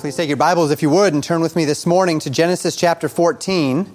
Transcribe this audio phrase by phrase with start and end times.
[0.00, 2.74] Please take your Bibles, if you would, and turn with me this morning to Genesis
[2.74, 3.86] chapter 14.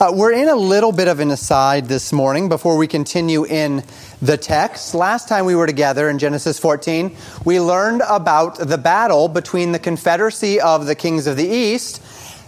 [0.00, 3.84] Uh, we're in a little bit of an aside this morning before we continue in
[4.22, 4.94] the text.
[4.94, 9.78] Last time we were together in Genesis 14, we learned about the battle between the
[9.78, 12.00] confederacy of the kings of the east,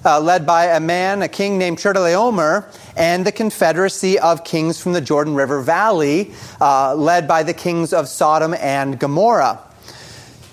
[0.06, 2.64] uh, led by a man, a king named Chedorlaomer,
[2.96, 6.32] and the confederacy of kings from the Jordan River Valley,
[6.62, 9.60] uh, led by the kings of Sodom and Gomorrah.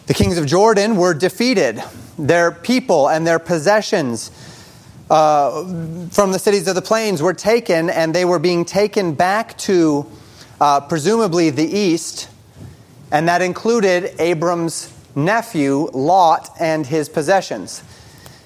[0.08, 1.82] The kings of Jordan were defeated.
[2.18, 4.32] Their people and their possessions
[5.10, 5.64] uh,
[6.10, 10.06] from the cities of the plains were taken, and they were being taken back to
[10.62, 12.30] uh, presumably the east,
[13.12, 17.84] and that included Abram's nephew, Lot, and his possessions.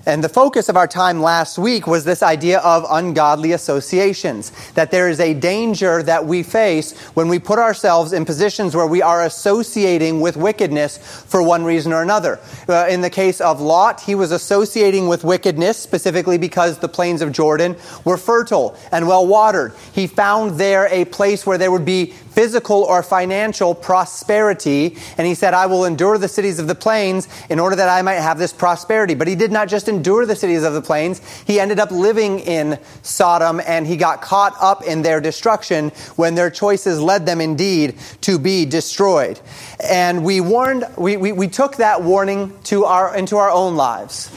[0.07, 4.53] And the focus of our time last week was this idea of ungodly associations.
[4.73, 8.87] That there is a danger that we face when we put ourselves in positions where
[8.87, 12.39] we are associating with wickedness for one reason or another.
[12.69, 17.21] Uh, in the case of Lot, he was associating with wickedness specifically because the plains
[17.21, 19.73] of Jordan were fertile and well watered.
[19.91, 24.95] He found there a place where there would be physical or financial prosperity.
[25.17, 28.03] And he said, I will endure the cities of the plains in order that I
[28.03, 29.15] might have this prosperity.
[29.15, 32.39] But he did not just endure the cities of the plains, he ended up living
[32.39, 37.41] in Sodom and he got caught up in their destruction when their choices led them
[37.41, 39.39] indeed to be destroyed.
[39.79, 44.31] And we warned, we, we, we took that warning to our, into our own lives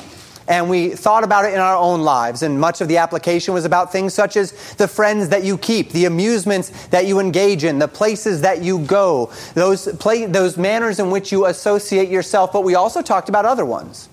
[0.50, 2.42] and we thought about it in our own lives.
[2.42, 5.92] And much of the application was about things such as the friends that you keep,
[5.92, 10.98] the amusements that you engage in, the places that you go, those, play, those manners
[10.98, 12.52] in which you associate yourself.
[12.52, 14.09] But we also talked about other ones.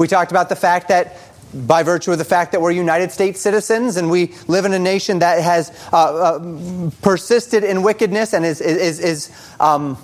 [0.00, 1.14] We talked about the fact that
[1.52, 4.78] by virtue of the fact that we're United States citizens and we live in a
[4.78, 9.98] nation that has uh, uh, persisted in wickedness and is, is, is um,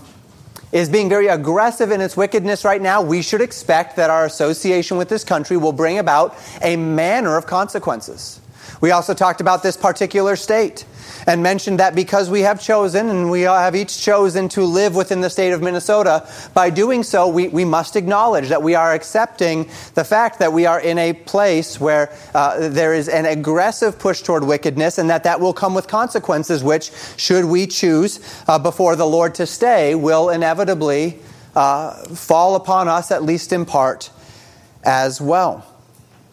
[0.70, 4.98] is being very aggressive in its wickedness right now, we should expect that our association
[4.98, 8.42] with this country will bring about a manner of consequences.
[8.80, 10.84] We also talked about this particular state
[11.26, 15.20] and mentioned that because we have chosen, and we have each chosen to live within
[15.20, 19.68] the state of Minnesota, by doing so, we, we must acknowledge that we are accepting
[19.94, 24.22] the fact that we are in a place where uh, there is an aggressive push
[24.22, 28.94] toward wickedness, and that that will come with consequences, which, should we choose uh, before
[28.94, 31.18] the Lord to stay, will inevitably
[31.54, 34.10] uh, fall upon us, at least in part,
[34.84, 35.75] as well.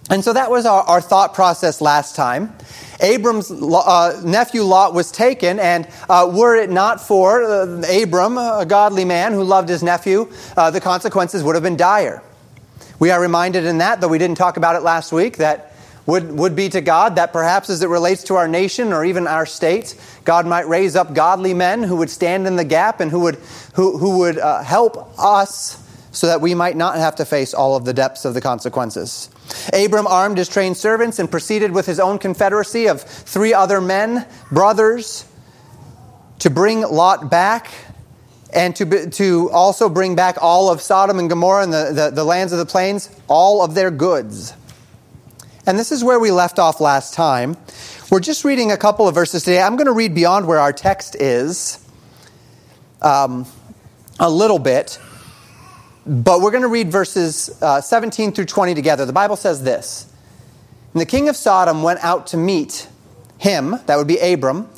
[0.09, 2.53] And so that was our, our thought process last time.
[2.99, 8.65] Abram's uh, nephew Lot was taken, and uh, were it not for uh, Abram, a
[8.67, 12.21] godly man who loved his nephew, uh, the consequences would have been dire.
[12.99, 15.75] We are reminded in that, though we didn't talk about it last week, that
[16.05, 19.25] would, would be to God that perhaps as it relates to our nation or even
[19.25, 23.09] our state, God might raise up godly men who would stand in the gap and
[23.09, 23.35] who would,
[23.73, 25.79] who, who would uh, help us
[26.11, 29.29] so that we might not have to face all of the depths of the consequences.
[29.73, 34.25] Abram armed his trained servants and proceeded with his own confederacy of three other men,
[34.51, 35.25] brothers,
[36.39, 37.71] to bring Lot back
[38.53, 42.23] and to, to also bring back all of Sodom and Gomorrah and the, the, the
[42.23, 44.53] lands of the plains, all of their goods.
[45.65, 47.57] And this is where we left off last time.
[48.11, 49.61] We're just reading a couple of verses today.
[49.61, 51.79] I'm going to read beyond where our text is
[53.01, 53.45] um,
[54.19, 54.99] a little bit.
[56.05, 59.05] But we're going to read verses uh, 17 through 20 together.
[59.05, 60.11] The Bible says this
[60.93, 62.87] And the king of Sodom went out to meet
[63.37, 64.69] him, that would be Abram,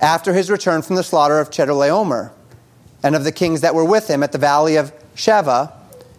[0.00, 2.32] after his return from the slaughter of Chedorlaomer
[3.02, 5.72] and of the kings that were with him at the valley of Shaveh,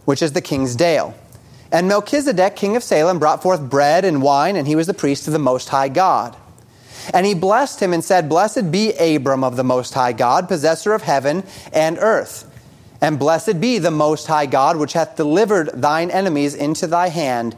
[0.06, 1.16] which is the king's dale.
[1.72, 5.26] And Melchizedek, king of Salem, brought forth bread and wine, and he was the priest
[5.28, 6.38] of the Most High God.
[7.14, 10.94] And he blessed him and said, Blessed be Abram of the Most High God, possessor
[10.94, 11.44] of heaven
[11.74, 12.50] and earth.
[13.04, 17.58] And blessed be the Most High God, which hath delivered thine enemies into thy hand.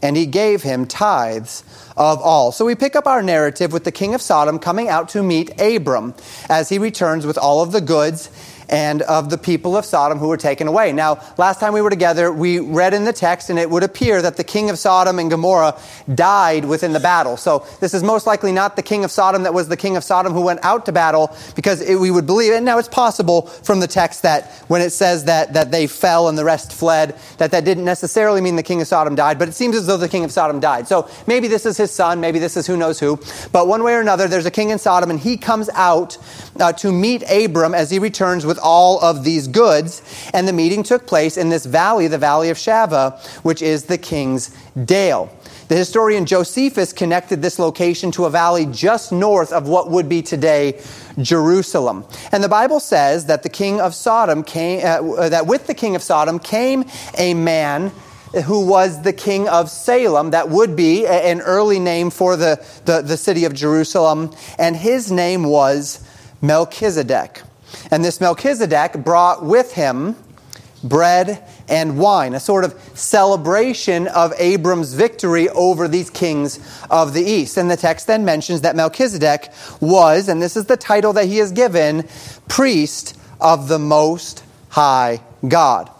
[0.00, 1.64] And he gave him tithes
[1.96, 2.52] of all.
[2.52, 5.60] So we pick up our narrative with the king of Sodom coming out to meet
[5.60, 6.14] Abram
[6.48, 8.30] as he returns with all of the goods
[8.68, 10.92] and of the people of Sodom who were taken away.
[10.92, 14.20] Now, last time we were together, we read in the text, and it would appear
[14.22, 15.78] that the king of Sodom and Gomorrah
[16.14, 17.36] died within the battle.
[17.36, 20.04] So, this is most likely not the king of Sodom that was the king of
[20.04, 23.42] Sodom who went out to battle, because it, we would believe, and now it's possible
[23.42, 27.16] from the text that when it says that, that they fell and the rest fled,
[27.38, 29.96] that that didn't necessarily mean the king of Sodom died, but it seems as though
[29.96, 30.88] the king of Sodom died.
[30.88, 33.18] So, maybe this is his son, maybe this is who knows who.
[33.52, 36.18] But one way or another, there's a king in Sodom, and he comes out
[36.58, 40.02] uh, to meet Abram as he returns with with all of these goods.
[40.32, 43.98] And the meeting took place in this valley, the valley of Shaveh, which is the
[43.98, 45.30] king's dale.
[45.68, 50.22] The historian Josephus connected this location to a valley just north of what would be
[50.22, 50.80] today
[51.20, 52.04] Jerusalem.
[52.32, 55.96] And the Bible says that the king of Sodom came, uh, that with the king
[55.96, 56.84] of Sodom came
[57.18, 57.90] a man
[58.44, 60.30] who was the king of Salem.
[60.30, 64.32] That would be an early name for the, the, the city of Jerusalem.
[64.58, 66.00] And his name was
[66.40, 67.42] Melchizedek.
[67.90, 70.16] And this Melchizedek brought with him
[70.84, 76.60] bread and wine, a sort of celebration of Abram's victory over these kings
[76.90, 77.56] of the east.
[77.56, 81.38] And the text then mentions that Melchizedek was, and this is the title that he
[81.38, 82.06] is given,
[82.48, 85.90] priest of the Most High God.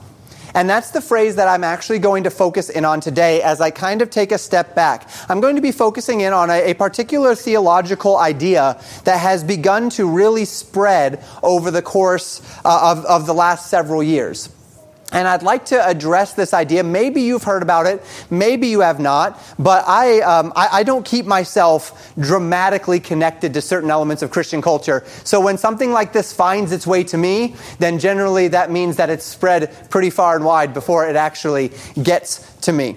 [0.57, 3.71] And that's the phrase that I'm actually going to focus in on today as I
[3.71, 5.07] kind of take a step back.
[5.29, 9.91] I'm going to be focusing in on a, a, particular theological idea that has begun
[9.91, 14.49] to really spread over the course uh, of, of the last several years.
[15.13, 16.83] And I'd like to address this idea.
[16.83, 21.05] Maybe you've heard about it, maybe you have not, but I, um, I, I, don't
[21.05, 25.05] keep myself dramatically connected to certain elements of Christian culture.
[25.23, 29.09] So when something like this finds its way to me, then generally that means that
[29.09, 31.71] it's spread pretty far and wide before it actually
[32.03, 32.97] gets to me.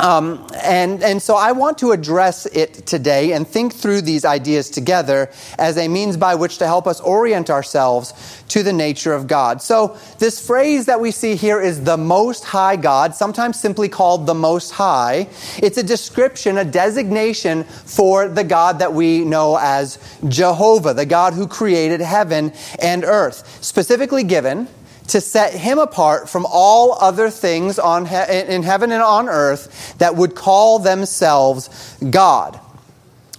[0.00, 4.70] Um, and, and so I want to address it today and think through these ideas
[4.70, 9.26] together as a means by which to help us orient ourselves to the nature of
[9.26, 9.60] God.
[9.60, 14.26] So this phrase that we see here is the Most High God, sometimes simply called
[14.26, 15.28] the Most High.
[15.58, 21.34] It's a description, a designation for the God that we know as Jehovah, the God
[21.34, 24.66] who created heaven and earth, specifically given
[25.10, 29.94] to set him apart from all other things on he- in heaven and on earth
[29.98, 32.58] that would call themselves God.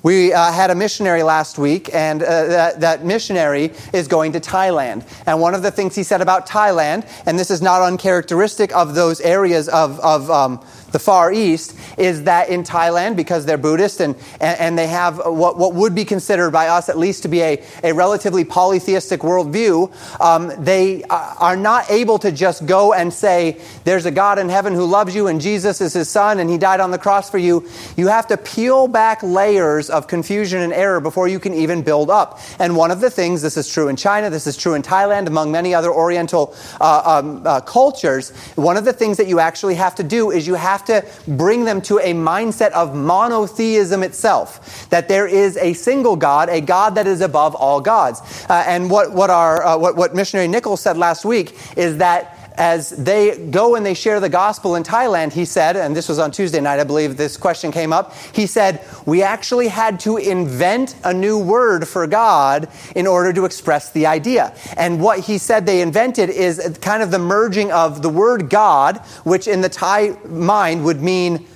[0.04, 4.40] We uh, had a missionary last week, and uh, that, that, missionary is going to
[4.40, 5.08] Thailand.
[5.28, 8.96] And one of the things he said about Thailand, and this is not uncharacteristic of
[8.96, 14.00] those areas of, of um, the Far East is that in Thailand, because they're Buddhist
[14.00, 17.42] and, and, they have what, what would be considered by us at least to be
[17.42, 19.92] a, a relatively polytheistic worldview,
[20.22, 24.74] um, they are not able to just go and say, there's a God in heaven
[24.74, 27.38] who loves you and Jesus is his son and he died on the cross for
[27.38, 27.68] you.
[27.98, 32.10] You have to peel back layers of confusion and error before you can even build
[32.10, 32.40] up.
[32.60, 35.28] And one of the things, this is true in China, this is true in Thailand,
[35.28, 39.76] among many other Oriental uh, um, uh, cultures, one of the things that you actually
[39.76, 44.04] have to do is you have have to bring them to a mindset of monotheism
[44.04, 48.22] itself, that there is a single God, a God that is above all gods.
[48.50, 52.38] Uh, and what, what, our, uh, what, what missionary Nichols said last week is that
[52.62, 56.20] as they go and they share the gospel in Thailand, he said, and this was
[56.20, 58.14] on Tuesday night, I believe this question came up.
[58.34, 63.46] He said, We actually had to invent a new word for God in order to
[63.46, 64.56] express the idea.
[64.78, 68.98] And what he said they invented is kind of the merging of the word God,
[69.24, 71.48] which in the Thai mind would mean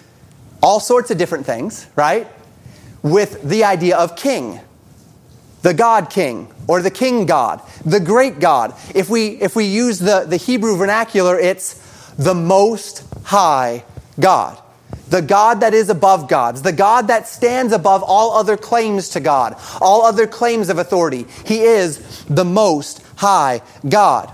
[0.64, 2.28] all sorts of different things, right?
[3.04, 4.60] With the idea of king
[5.66, 8.74] the God King or the King God, the great God.
[8.94, 13.84] If we, if we use the, the Hebrew vernacular, it's the Most High
[14.20, 14.62] God.
[15.10, 19.20] The God that is above gods, the God that stands above all other claims to
[19.20, 21.26] God, all other claims of authority.
[21.46, 24.32] He is the Most High God.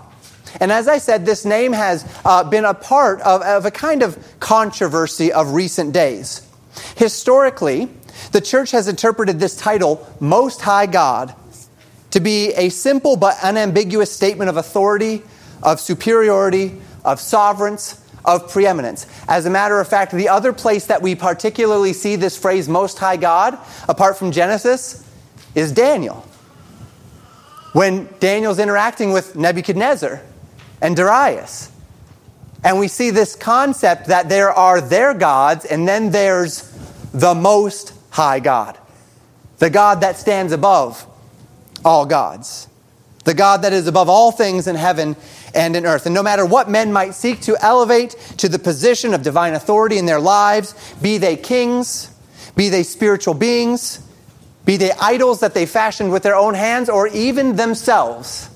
[0.59, 4.03] And as I said, this name has uh, been a part of, of a kind
[4.03, 6.47] of controversy of recent days.
[6.95, 7.89] Historically,
[8.31, 11.35] the church has interpreted this title, Most High God,
[12.11, 15.23] to be a simple but unambiguous statement of authority,
[15.63, 19.07] of superiority, of sovereigns, of preeminence.
[19.27, 22.99] As a matter of fact, the other place that we particularly see this phrase, Most
[22.99, 23.57] High God,
[23.87, 25.07] apart from Genesis,
[25.55, 26.25] is Daniel.
[27.73, 30.21] When Daniel's interacting with Nebuchadnezzar
[30.81, 31.71] and Darius.
[32.63, 36.69] And we see this concept that there are their gods, and then there's
[37.13, 38.77] the Most high God,
[39.57, 41.07] the God that stands above
[41.83, 42.67] all gods,
[43.23, 45.15] the God that is above all things in heaven
[45.53, 46.05] and in earth.
[46.05, 49.97] And no matter what men might seek to elevate to the position of divine authority
[49.97, 52.09] in their lives, be they kings,
[52.55, 53.99] be they spiritual beings,
[54.65, 58.49] be they idols that they fashioned with their own hands, or even themselves,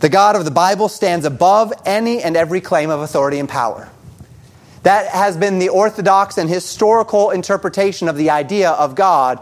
[0.00, 3.88] the God of the Bible stands above any and every claim of authority and power.
[4.84, 9.40] That has been the orthodox and historical interpretation of the idea of God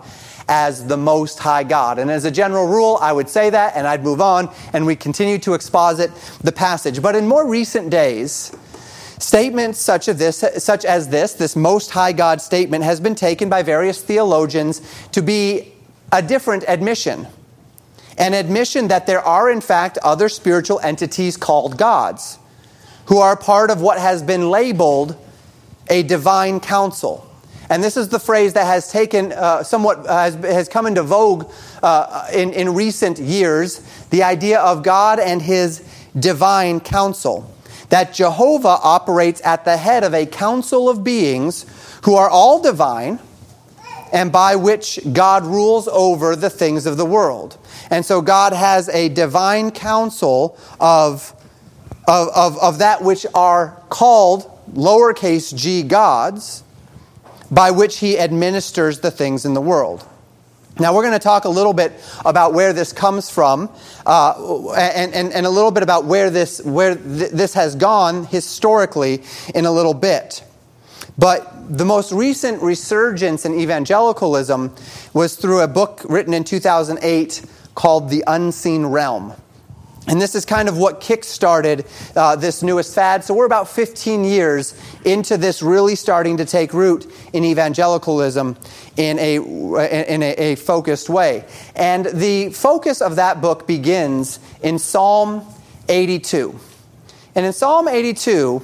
[0.49, 1.99] as the Most High God.
[1.99, 4.97] And as a general rule, I would say that and I'd move on and we
[4.97, 6.11] continue to exposit
[6.43, 7.03] the passage.
[7.03, 8.55] But in more recent days,
[9.19, 13.49] statements such, of this, such as this, this Most High God statement, has been taken
[13.49, 14.81] by various theologians
[15.13, 15.73] to be
[16.13, 17.27] a different admission.
[18.19, 22.39] An admission that there are, in fact, other spiritual entities called gods
[23.07, 25.17] who are part of what has been labeled
[25.89, 27.26] a divine council.
[27.69, 31.03] And this is the phrase that has taken uh, somewhat, uh, has, has come into
[31.03, 31.51] vogue
[31.83, 33.81] uh, in, in recent years
[34.11, 35.83] the idea of God and his
[36.19, 37.53] divine council.
[37.89, 41.67] that Jehovah operates at the head of a council of beings
[42.05, 43.19] who are all divine
[44.13, 47.59] and by which God rules over the things of the world.
[47.91, 51.33] And so God has a divine council of,
[52.07, 56.63] of, of, of that which are called lowercase g gods,
[57.51, 60.07] by which he administers the things in the world.
[60.79, 61.93] Now, we're going to talk a little bit
[62.25, 63.71] about where this comes from
[64.05, 68.27] uh, and, and, and, a little bit about where, this, where th- this has gone
[68.27, 69.23] historically
[69.55, 70.45] in a little bit.
[71.17, 74.75] But the most recent resurgence in evangelicalism
[75.15, 77.43] was through a book written in 2008
[77.75, 79.33] called The Unseen Realm.
[80.07, 81.85] And this is kind of what kick-started
[82.15, 83.25] uh, this newest fad.
[83.25, 88.57] So we're about 15 years into this really starting to take root in evangelicalism
[88.97, 91.45] in a, in a, a focused way.
[91.75, 95.45] And the focus of that book begins in Psalm
[95.89, 96.59] 82.
[97.35, 98.63] And in Psalm 82,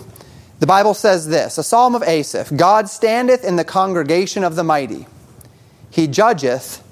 [0.60, 4.62] the Bible says this a psalm of Asaph God standeth in the congregation of the
[4.62, 5.06] mighty,
[5.90, 6.82] he judgeth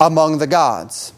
[0.00, 1.12] among the gods.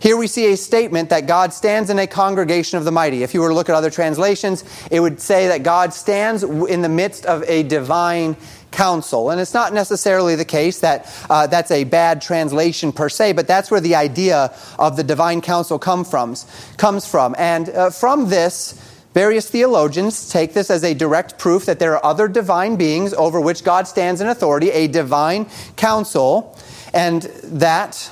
[0.00, 3.22] Here we see a statement that God stands in a congregation of the mighty.
[3.22, 6.80] If you were to look at other translations, it would say that God stands in
[6.80, 8.36] the midst of a divine
[8.70, 9.28] council.
[9.28, 13.46] And it's not necessarily the case that uh, that's a bad translation per se, but
[13.46, 16.34] that's where the idea of the divine council come from,
[16.78, 17.34] comes from.
[17.38, 22.06] And uh, from this, Various theologians take this as a direct proof that there are
[22.06, 26.56] other divine beings over which God stands in authority, a divine council,
[26.94, 28.08] and that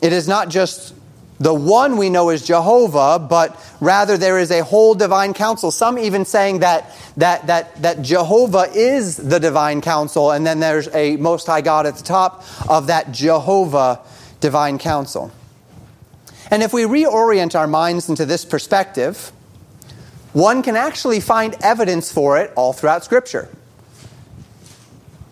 [0.00, 0.94] it is not just
[1.42, 5.72] the one we know is Jehovah, but rather there is a whole divine council.
[5.72, 10.86] Some even saying that, that, that, that Jehovah is the divine council, and then there's
[10.94, 14.00] a Most High God at the top of that Jehovah
[14.40, 15.32] divine council.
[16.48, 19.32] And if we reorient our minds into this perspective,
[20.32, 23.48] one can actually find evidence for it all throughout Scripture.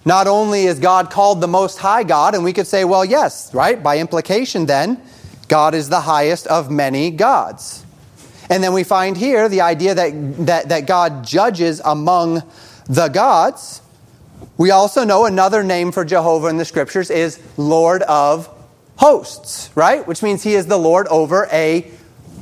[0.04, 3.54] Not only is God called the Most High God, and we could say, well, yes,
[3.54, 3.80] right?
[3.80, 5.00] By implication, then,
[5.50, 7.84] God is the highest of many gods.
[8.48, 12.44] And then we find here the idea that, that, that God judges among
[12.86, 13.82] the gods.
[14.56, 18.48] We also know another name for Jehovah in the scriptures is Lord of
[18.94, 20.06] hosts, right?
[20.06, 21.90] Which means he is the Lord over a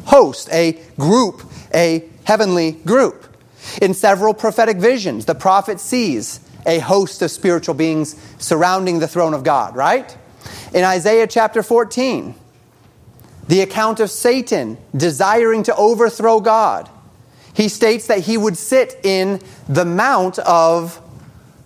[0.05, 1.43] host, a group,
[1.75, 3.25] a heavenly group.
[3.81, 9.33] In several prophetic visions, the prophet sees a host of spiritual beings surrounding the throne
[9.33, 10.15] of God, right?
[10.75, 12.35] In Isaiah chapter 14,
[13.49, 16.89] the account of Satan desiring to overthrow God.
[17.55, 21.01] He states that he would sit in the mount of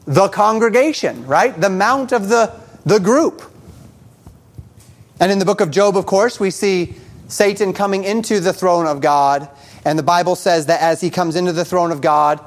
[0.07, 1.61] the congregation, right?
[1.61, 2.55] The mount of the,
[2.87, 3.43] the group.
[5.21, 6.95] And in the book of Job, of course, we see
[7.29, 9.49] Satan coming into the throne of God.
[9.85, 12.41] And the Bible says that as he comes into the throne of God,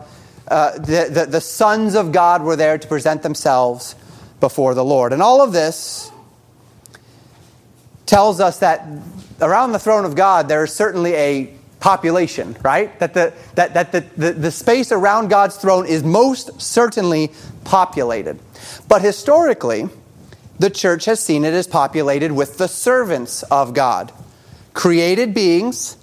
[0.47, 3.95] uh, the, the, the sons of God were there to present themselves
[4.39, 5.11] before the Lord.
[5.13, 6.11] And all of this
[8.05, 8.87] tells us that
[9.41, 12.97] around the throne of God, there is certainly a population, right?
[12.99, 17.31] That the, that, that the, the, the space around God's throne is most certainly
[17.63, 18.39] populated.
[18.87, 19.89] But historically,
[20.57, 24.11] the church has seen it as populated with the servants of God,
[24.73, 25.97] created beings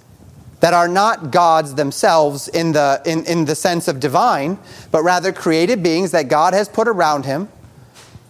[0.59, 4.57] that are not gods themselves in the, in, in the sense of divine,
[4.91, 7.49] but rather created beings that God has put around him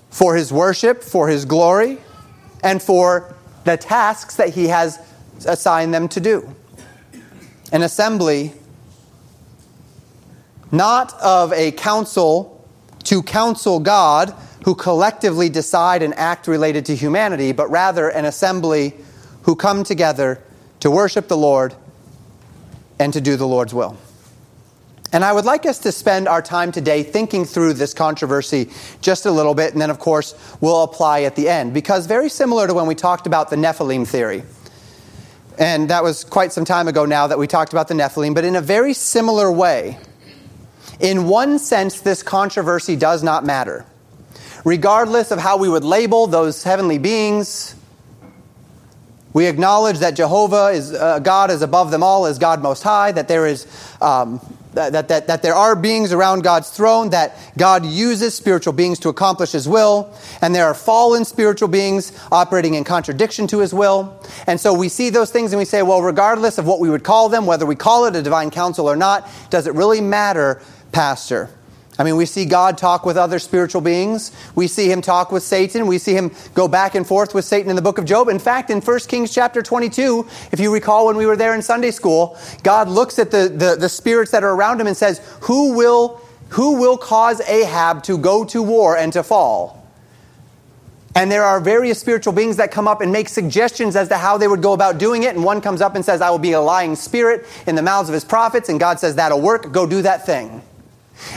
[0.10, 2.00] for his worship, for his glory,
[2.64, 5.00] and for the tasks that he has
[5.46, 6.54] assigned them to do.
[7.72, 8.54] An assembly,
[10.72, 12.66] not of a council
[13.04, 14.34] to counsel God
[14.66, 18.94] who collectively decide and act related to humanity, but rather an assembly
[19.44, 20.42] who come together
[20.80, 21.76] to worship the Lord
[23.00, 23.98] and to do the Lord's will.
[25.14, 29.28] And I would like us to spend our time today thinking through this controversy just
[29.28, 31.72] a little bit, and then, of course, we'll apply at the end.
[31.72, 34.42] Because, very similar to when we talked about the Nephilim theory,
[35.60, 38.44] and that was quite some time ago now that we talked about the Nephilim, but
[38.44, 40.00] in a very similar way,
[41.00, 43.86] in one sense, this controversy does not matter.
[44.66, 47.76] Regardless of how we would label those heavenly beings,
[49.34, 53.12] we acknowledge that Jehovah is uh, God is above them all, is God most high,
[53.12, 53.68] that there is
[54.02, 54.40] um,
[54.76, 59.10] that, that, that there are beings around God's throne, that God uses spiritual beings to
[59.10, 64.20] accomplish His will, and there are fallen spiritual beings operating in contradiction to His will.
[64.48, 67.04] And so we see those things and we say, well, regardless of what we would
[67.04, 70.62] call them, whether we call it a divine council or not, does it really matter,
[70.92, 71.50] Pastor?
[72.04, 74.34] I mean, we see God talk with other spiritual beings.
[74.56, 75.88] We see him talk with Satan.
[75.88, 78.28] We see him go back and forth with Satan in the book of Job.
[78.28, 81.62] In fact, in 1 Kings chapter 22, if you recall when we were there in
[81.62, 85.22] Sunday school, God looks at the, the, the spirits that are around him and says,
[85.44, 86.20] Who will,
[86.50, 89.88] who will cause Ahab to go to war and to fall?
[91.16, 94.38] And there are various spiritual beings that come up and make suggestions as to how
[94.38, 95.36] they would go about doing it.
[95.36, 98.10] And one comes up and says, I will be a lying spirit in the mouths
[98.10, 98.68] of his prophets.
[98.68, 99.72] And God says, That'll work.
[99.72, 100.64] Go do that thing.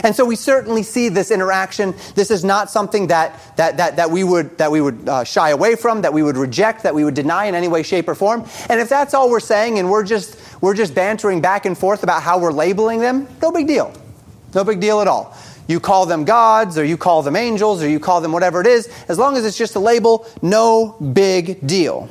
[0.03, 1.95] And so we certainly see this interaction.
[2.15, 5.51] This is not something that, that, that, that we would, that we would uh, shy
[5.51, 8.15] away from, that we would reject, that we would deny in any way, shape, or
[8.15, 8.45] form.
[8.69, 12.03] And if that's all we're saying and we're just, we're just bantering back and forth
[12.03, 13.93] about how we're labeling them, no big deal.
[14.53, 15.35] No big deal at all.
[15.67, 18.67] You call them gods, or you call them angels, or you call them whatever it
[18.67, 22.09] is, as long as it's just a label, no big deal.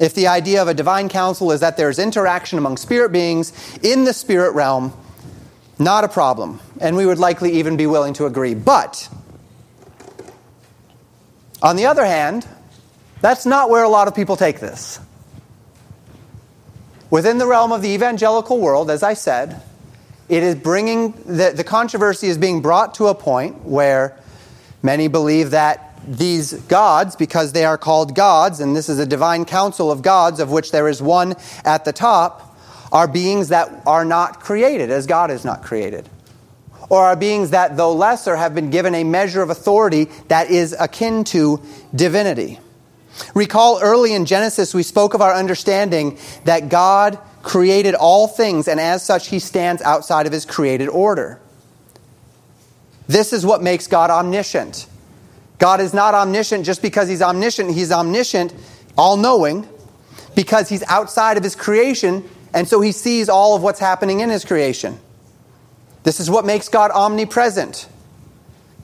[0.00, 4.04] If the idea of a divine council is that there's interaction among spirit beings in
[4.04, 4.92] the spirit realm,
[5.78, 6.60] not a problem.
[6.80, 8.54] And we would likely even be willing to agree.
[8.54, 9.08] But,
[11.62, 12.46] on the other hand,
[13.20, 15.00] that's not where a lot of people take this.
[17.10, 19.62] Within the realm of the evangelical world, as I said,
[20.28, 24.18] it is bringing, the, the controversy is being brought to a point where
[24.82, 29.44] many believe that these gods, because they are called gods, and this is a divine
[29.44, 32.47] council of gods, of which there is one at the top,
[32.92, 36.08] are beings that are not created as God is not created.
[36.88, 40.74] Or are beings that, though lesser, have been given a measure of authority that is
[40.78, 41.60] akin to
[41.94, 42.58] divinity.
[43.34, 48.80] Recall early in Genesis, we spoke of our understanding that God created all things, and
[48.80, 51.40] as such, he stands outside of his created order.
[53.06, 54.86] This is what makes God omniscient.
[55.58, 58.54] God is not omniscient just because he's omniscient, he's omniscient,
[58.96, 59.68] all knowing,
[60.34, 64.30] because he's outside of his creation and so he sees all of what's happening in
[64.30, 64.98] his creation.
[66.02, 67.88] This is what makes God omnipresent.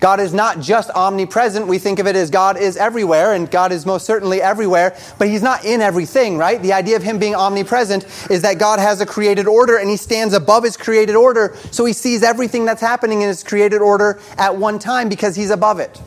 [0.00, 1.66] God is not just omnipresent.
[1.66, 5.28] We think of it as God is everywhere, and God is most certainly everywhere, but
[5.28, 6.61] He's not in everything, right?
[6.61, 9.97] The idea of Him being omnipresent is that God has a created order and He
[9.97, 14.21] stands above His created order, so He sees everything that's happening in His created order
[14.37, 15.99] at one time because He's above it.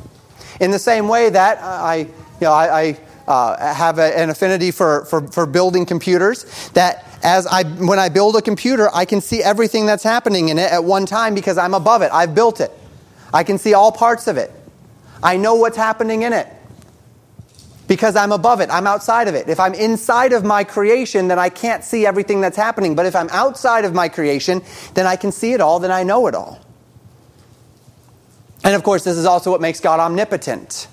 [0.60, 2.08] In the same way that I, you
[2.42, 7.48] know, I, I uh, have a, an affinity for, for, for building computers, that as
[7.48, 10.84] I, when I build a computer, I can see everything that's happening in it at
[10.84, 12.12] one time because I'm above it.
[12.12, 12.72] I've built it.
[13.34, 14.52] I can see all parts of it.
[15.24, 16.48] I know what's happening in it
[17.88, 18.70] because I'm above it.
[18.70, 19.50] I'm outside of it.
[19.50, 22.96] If I'm inside of my creation, then I can't see everything that's happening.
[22.96, 24.62] But if I'm outside of my creation,
[24.94, 26.60] then I can see it all, then I know it all.
[28.64, 30.88] And of course, this is also what makes God omnipotent.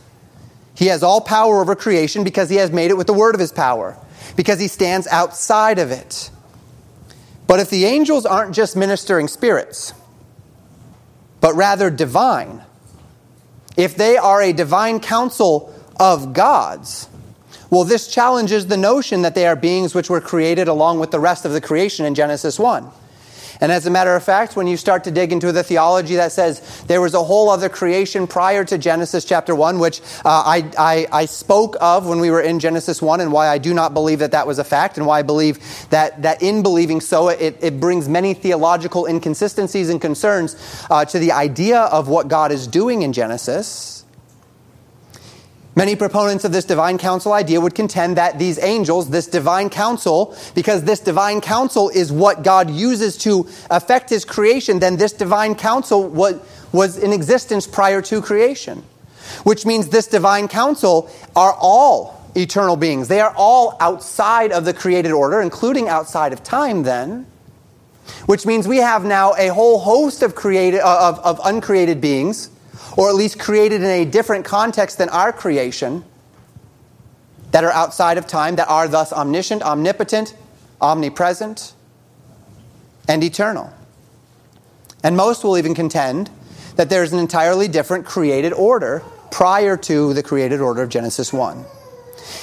[0.77, 3.41] He has all power over creation because he has made it with the word of
[3.41, 3.97] his power
[4.37, 6.31] because he stands outside of it.
[7.47, 9.93] But if the angels aren't just ministering spirits,
[11.41, 12.63] but rather divine,
[13.77, 17.09] if they are a divine council of gods,
[17.71, 21.19] well, this challenges the notion that they are beings which were created along with the
[21.19, 22.89] rest of the creation in Genesis 1.
[23.65, 26.33] And as a matter of fact, when you start to dig into the theology that
[26.33, 30.71] says there was a whole other creation prior to Genesis chapter 1, which uh, I,
[30.77, 33.95] I, I, spoke of when we were in Genesis 1, and why I do not
[33.95, 37.31] believe that that was a fact, and why I believe that, that in believing so,
[37.31, 40.57] it, it brings many theological inconsistencies and concerns
[40.91, 43.94] uh, to the idea of what God is doing in Genesis.
[45.77, 50.37] Many proponents of this divine council idea would contend that these angels, this divine council,
[50.55, 55.57] because this divine council is what God uses to affect his creation, then this divine
[55.57, 58.85] council was, in existence prior to creation.
[59.43, 63.09] Which means this divine council are all eternal beings.
[63.09, 67.27] They are all outside of the created order, including outside of time, then.
[68.27, 72.51] Which means we have now a whole host of, created, uh, of, of uncreated beings
[72.97, 76.05] or at least created in a different context than our creation,
[77.55, 80.35] that are outside of time, that are thus omniscient, omnipotent,
[80.81, 81.73] omnipresent,
[83.09, 83.73] and eternal.
[85.05, 86.31] And most will even contend
[86.75, 91.33] that there is an entirely different created order prior to the created order of Genesis
[91.33, 91.65] 1.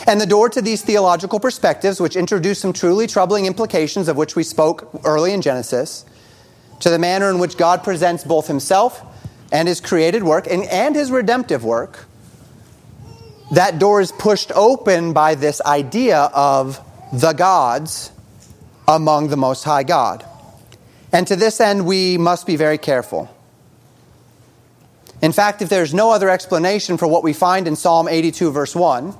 [0.07, 4.37] And the door to these theological perspectives, which introduce some truly troubling implications of which
[4.37, 6.05] we spoke early in Genesis,
[6.79, 9.03] to the manner in which God presents both himself
[9.51, 12.05] and his created work and, and his redemptive work,
[13.51, 16.79] that door is pushed open by this idea of
[17.11, 18.11] the gods
[18.87, 20.25] among the Most High God.
[21.11, 23.29] And to this end, we must be very careful.
[25.21, 28.75] In fact, if there's no other explanation for what we find in Psalm 82, verse
[28.75, 29.13] 1,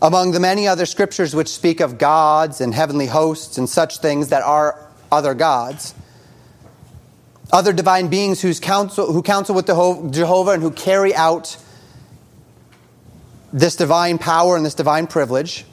[0.00, 4.28] among the many other scriptures which speak of gods and heavenly hosts and such things
[4.28, 4.78] that are
[5.10, 5.92] other gods,
[7.50, 11.56] other divine beings whose counsel, who counsel with Jehovah and who carry out
[13.52, 15.64] this divine power and this divine privilege,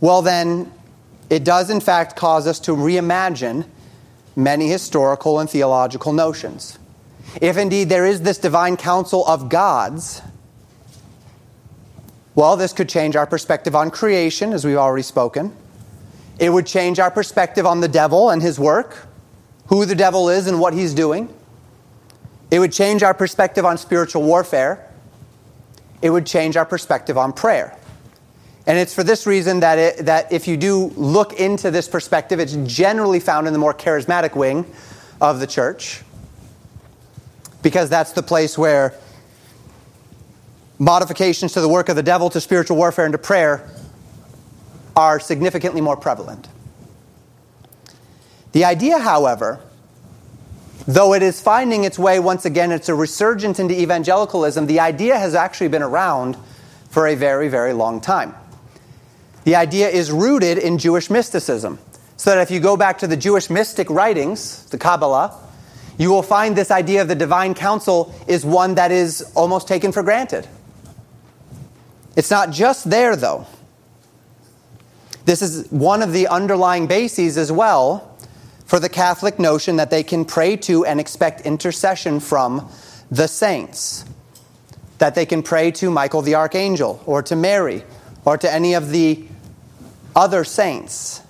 [0.00, 0.70] well, then
[1.30, 3.64] it does in fact cause us to reimagine
[4.36, 6.78] many historical and theological notions.
[7.40, 10.20] If indeed there is this divine council of gods,
[12.34, 15.54] well, this could change our perspective on creation, as we've already spoken.
[16.38, 19.06] It would change our perspective on the devil and his work,
[19.66, 21.32] who the devil is and what he's doing.
[22.50, 24.88] It would change our perspective on spiritual warfare.
[26.02, 27.76] It would change our perspective on prayer.
[28.66, 32.38] And it's for this reason that, it, that if you do look into this perspective,
[32.38, 34.66] it's generally found in the more charismatic wing
[35.20, 36.02] of the church,
[37.62, 38.94] because that's the place where
[40.78, 43.68] modifications to the work of the devil, to spiritual warfare, and to prayer
[44.94, 46.48] are significantly more prevalent.
[48.52, 49.60] The idea, however,
[50.86, 55.18] though it is finding its way once again, it's a resurgence into evangelicalism, the idea
[55.18, 56.36] has actually been around
[56.90, 58.34] for a very, very long time.
[59.44, 61.78] The idea is rooted in Jewish mysticism.
[62.16, 65.36] So that if you go back to the Jewish mystic writings, the Kabbalah,
[65.98, 69.90] you will find this idea of the divine council is one that is almost taken
[69.90, 70.46] for granted.
[72.14, 73.46] It's not just there, though.
[75.24, 78.11] This is one of the underlying bases as well
[78.72, 82.70] for the Catholic notion that they can pray to and expect intercession from
[83.10, 84.06] the saints.
[84.96, 87.84] That they can pray to Michael the Archangel or to Mary
[88.24, 89.26] or to any of the
[90.16, 91.20] other saints.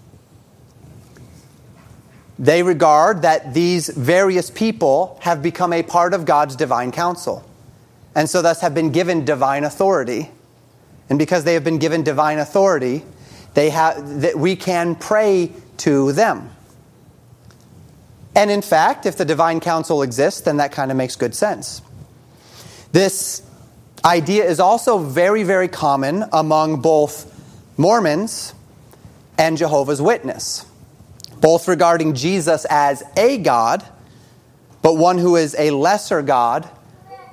[2.38, 7.44] They regard that these various people have become a part of God's divine council
[8.14, 10.30] and so thus have been given divine authority
[11.10, 13.02] and because they have been given divine authority,
[13.54, 16.51] they have, that we can pray to them.
[18.34, 21.82] And in fact, if the divine council exists, then that kind of makes good sense.
[22.92, 23.42] This
[24.04, 27.28] idea is also very, very common among both
[27.76, 28.54] Mormons
[29.38, 30.66] and Jehovah's Witness,
[31.40, 33.84] both regarding Jesus as a God,
[34.82, 36.68] but one who is a lesser God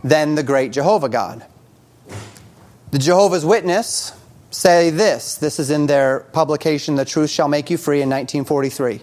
[0.04, 1.46] than the great Jehovah God.
[2.92, 4.14] The Jehovah's Witness
[4.52, 5.36] say this.
[5.36, 9.02] This is in their publication, The Truth Shall Make You Free, in 1943.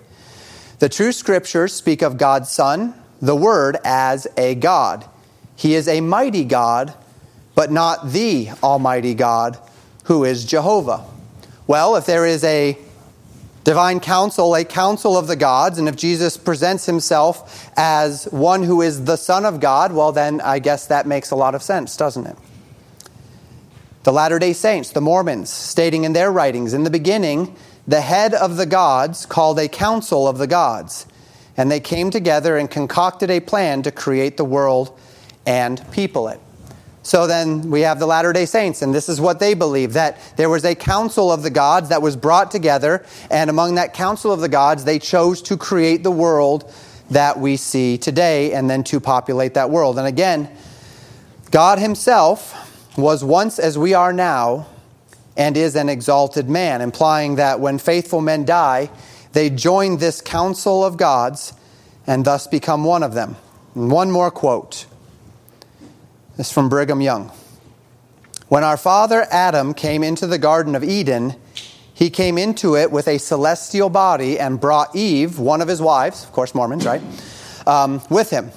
[0.79, 5.07] The true scriptures speak of God's Son, the Word, as a God.
[5.57, 6.93] He is a mighty God,
[7.55, 9.59] but not the Almighty God,
[10.05, 11.05] who is Jehovah.
[11.67, 12.77] Well, if there is a
[13.65, 18.83] divine council, a council of the gods, and if Jesus presents himself as one who
[18.83, 21.97] is the Son of God, well, then I guess that makes a lot of sense,
[21.97, 22.37] doesn't it?
[24.03, 27.57] The Latter day Saints, the Mormons, stating in their writings, in the beginning,
[27.87, 31.07] the head of the gods called a council of the gods,
[31.57, 34.99] and they came together and concocted a plan to create the world
[35.47, 36.41] and people it.
[37.03, 40.19] So then we have the Latter day Saints, and this is what they believe that
[40.37, 44.33] there was a council of the gods that was brought together, and among that council
[44.33, 46.73] of the gods, they chose to create the world
[47.11, 49.99] that we see today and then to populate that world.
[49.99, 50.51] And again,
[51.53, 54.67] God Himself was once as we are now
[55.37, 58.91] and is an exalted man, implying that when faithful men die,
[59.33, 61.53] they join this council of gods
[62.07, 63.37] and thus become one of them.
[63.75, 64.87] And one more quote.
[66.37, 67.31] This is from Brigham Young.
[68.49, 71.35] When our father Adam came into the Garden of Eden,
[71.93, 76.25] he came into it with a celestial body and brought Eve, one of his wives,
[76.25, 77.03] of course, Mormons, right,
[77.67, 78.51] um, with him.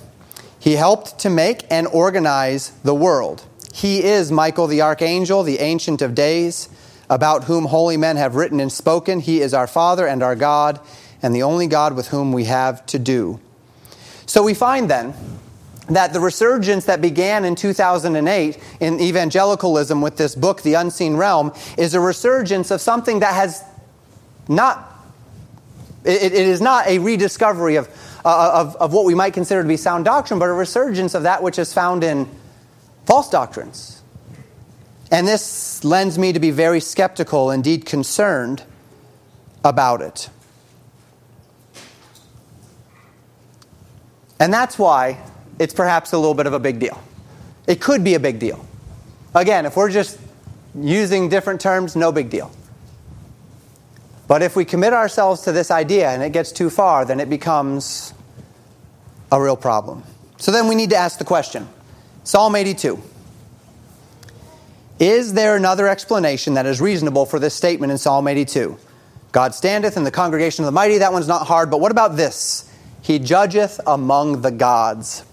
[0.60, 3.44] He helped to make and organize the world.
[3.80, 6.68] He is Michael the archangel, the ancient of days,
[7.10, 9.22] about whom holy men have written and spoken.
[9.22, 10.82] He is our Father and our God,
[11.22, 13.40] and the only God with whom we have to do.
[14.26, 15.14] So we find then
[15.88, 21.54] that the resurgence that began in 2008 in evangelicalism with this book, The Unseen Realm,
[21.78, 23.64] is a resurgence of something that has
[24.50, 24.94] not,
[26.04, 27.88] it, it is not a rediscovery of,
[28.26, 31.24] uh, of, of what we might consider to be sound doctrine, but a resurgence of
[31.24, 32.30] that which is found in
[33.10, 34.04] false doctrines.
[35.10, 38.62] And this lends me to be very skeptical, indeed concerned
[39.66, 40.30] about it.
[44.40, 45.18] And that's why
[45.58, 47.02] it's perhaps a little bit of a big deal.
[47.66, 48.64] It could be a big deal.
[49.34, 50.20] Again, if we're just
[50.76, 52.52] using different terms, no big deal.
[54.28, 57.28] But if we commit ourselves to this idea and it gets too far, then it
[57.28, 58.14] becomes
[59.32, 60.04] a real problem.
[60.38, 61.68] So then we need to ask the question
[62.24, 63.02] Psalm 82.
[65.00, 68.78] Is there another explanation that is reasonable for this statement in Psalm 82?
[69.32, 70.98] God standeth in the congregation of the mighty.
[70.98, 72.70] That one's not hard, but what about this?
[73.02, 75.26] he judgeth among the gods.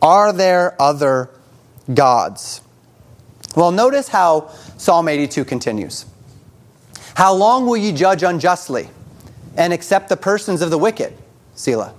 [0.00, 1.30] Are there other
[1.92, 2.60] gods?
[3.56, 6.06] Well, notice how Psalm 82 continues.
[7.14, 8.88] How long will ye judge unjustly
[9.56, 11.12] and accept the persons of the wicked?
[11.54, 11.94] Selah.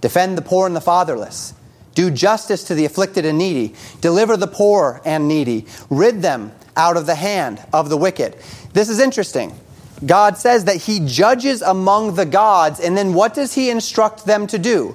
[0.00, 1.52] Defend the poor and the fatherless.
[1.96, 3.74] Do justice to the afflicted and needy.
[4.02, 5.66] Deliver the poor and needy.
[5.90, 8.36] Rid them out of the hand of the wicked.
[8.74, 9.58] This is interesting.
[10.04, 14.46] God says that He judges among the gods, and then what does He instruct them
[14.48, 14.94] to do?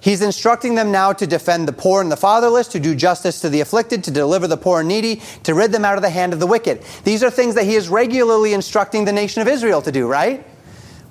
[0.00, 3.48] He's instructing them now to defend the poor and the fatherless, to do justice to
[3.48, 6.32] the afflicted, to deliver the poor and needy, to rid them out of the hand
[6.32, 6.84] of the wicked.
[7.02, 10.46] These are things that he is regularly instructing the nation of Israel to do, right?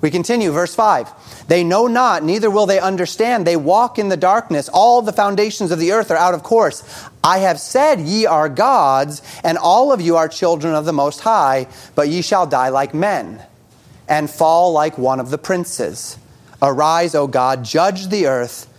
[0.00, 1.48] We continue, verse 5.
[1.48, 3.46] They know not, neither will they understand.
[3.46, 4.68] They walk in the darkness.
[4.68, 6.82] All the foundations of the earth are out of course.
[7.24, 11.20] I have said, Ye are gods, and all of you are children of the Most
[11.20, 13.42] High, but ye shall die like men,
[14.08, 16.18] and fall like one of the princes.
[16.60, 18.72] Arise, O God, judge the earth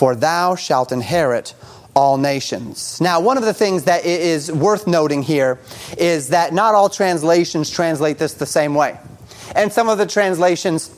[0.00, 1.52] for thou shalt inherit
[1.94, 3.02] all nations.
[3.02, 5.58] Now, one of the things that is worth noting here
[5.98, 8.98] is that not all translations translate this the same way.
[9.54, 10.88] And some of the translations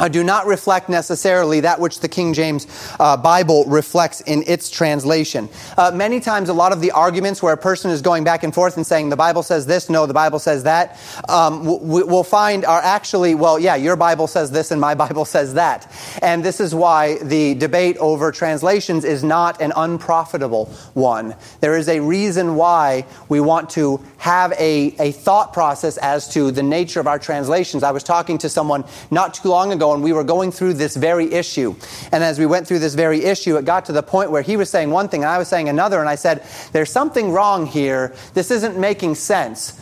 [0.00, 2.66] uh, do not reflect necessarily that which the King James
[2.98, 5.48] uh, Bible reflects in its translation.
[5.76, 8.54] Uh, many times, a lot of the arguments where a person is going back and
[8.54, 12.64] forth and saying, the Bible says this, no, the Bible says that, um, we'll find
[12.64, 15.92] are actually, well, yeah, your Bible says this and my Bible says that.
[16.22, 21.34] And this is why the debate over translations is not an unprofitable one.
[21.60, 26.50] There is a reason why we want to have a, a thought process as to
[26.50, 27.82] the nature of our translations.
[27.82, 30.96] I was talking to someone not too long ago and we were going through this
[30.96, 31.74] very issue.
[32.12, 34.56] And as we went through this very issue, it got to the point where he
[34.56, 36.00] was saying one thing and I was saying another.
[36.00, 38.14] And I said, There's something wrong here.
[38.34, 39.80] This isn't making sense.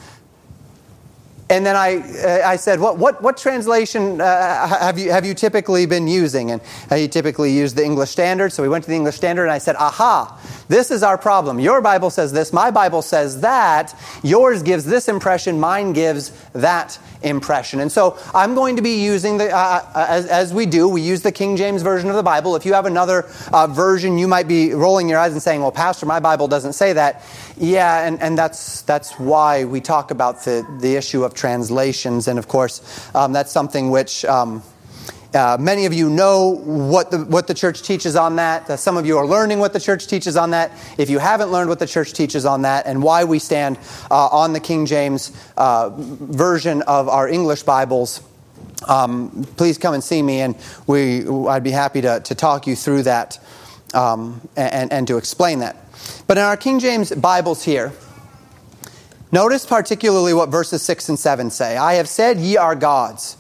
[1.51, 5.33] And then I, uh, I said, what, what, what translation uh, have, you, have you
[5.33, 6.51] typically been using?
[6.51, 8.53] And he typically used the English Standard.
[8.53, 11.59] So we went to the English Standard and I said, aha, this is our problem.
[11.59, 13.99] Your Bible says this, my Bible says that.
[14.23, 17.81] Yours gives this impression, mine gives that impression.
[17.81, 21.01] And so I'm going to be using the, uh, uh, as, as, we do, we
[21.01, 22.57] use the King James Version of the Bible.
[22.57, 25.73] If you have another uh, version, you might be rolling your eyes and saying, well,
[25.73, 27.25] Pastor, my Bible doesn't say that.
[27.57, 32.29] Yeah, and, and that's, that's why we talk about the, the issue of translations.
[32.29, 32.83] And of course,
[33.15, 34.25] um, that's something which.
[34.25, 34.63] Um,
[35.35, 38.69] uh, many of you know what the, what the church teaches on that.
[38.71, 40.73] Uh, some of you are learning what the church teaches on that.
[40.97, 43.79] If you haven't learned what the church teaches on that and why we stand
[44.11, 48.23] uh, on the King James uh, version of our English Bibles,
[48.89, 52.75] um, please come and see me, and we, I'd be happy to, to talk you
[52.75, 53.39] through that
[53.93, 55.77] um, and, and to explain that.
[56.27, 57.93] But in our King James Bibles here,
[59.31, 63.37] notice particularly what verses 6 and 7 say I have said, Ye are gods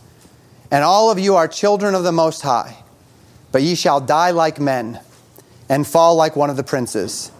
[0.70, 2.76] and all of you are children of the Most High,
[3.52, 5.00] but ye shall die like men
[5.68, 7.30] and fall like one of the princes.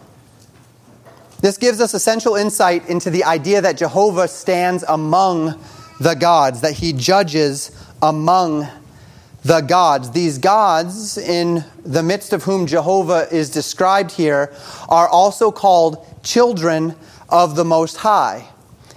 [1.41, 5.59] This gives us essential insight into the idea that Jehovah stands among
[5.99, 8.67] the gods, that he judges among
[9.43, 10.11] the gods.
[10.11, 14.53] These gods, in the midst of whom Jehovah is described here,
[14.89, 16.95] are also called children
[17.29, 18.49] of the Most High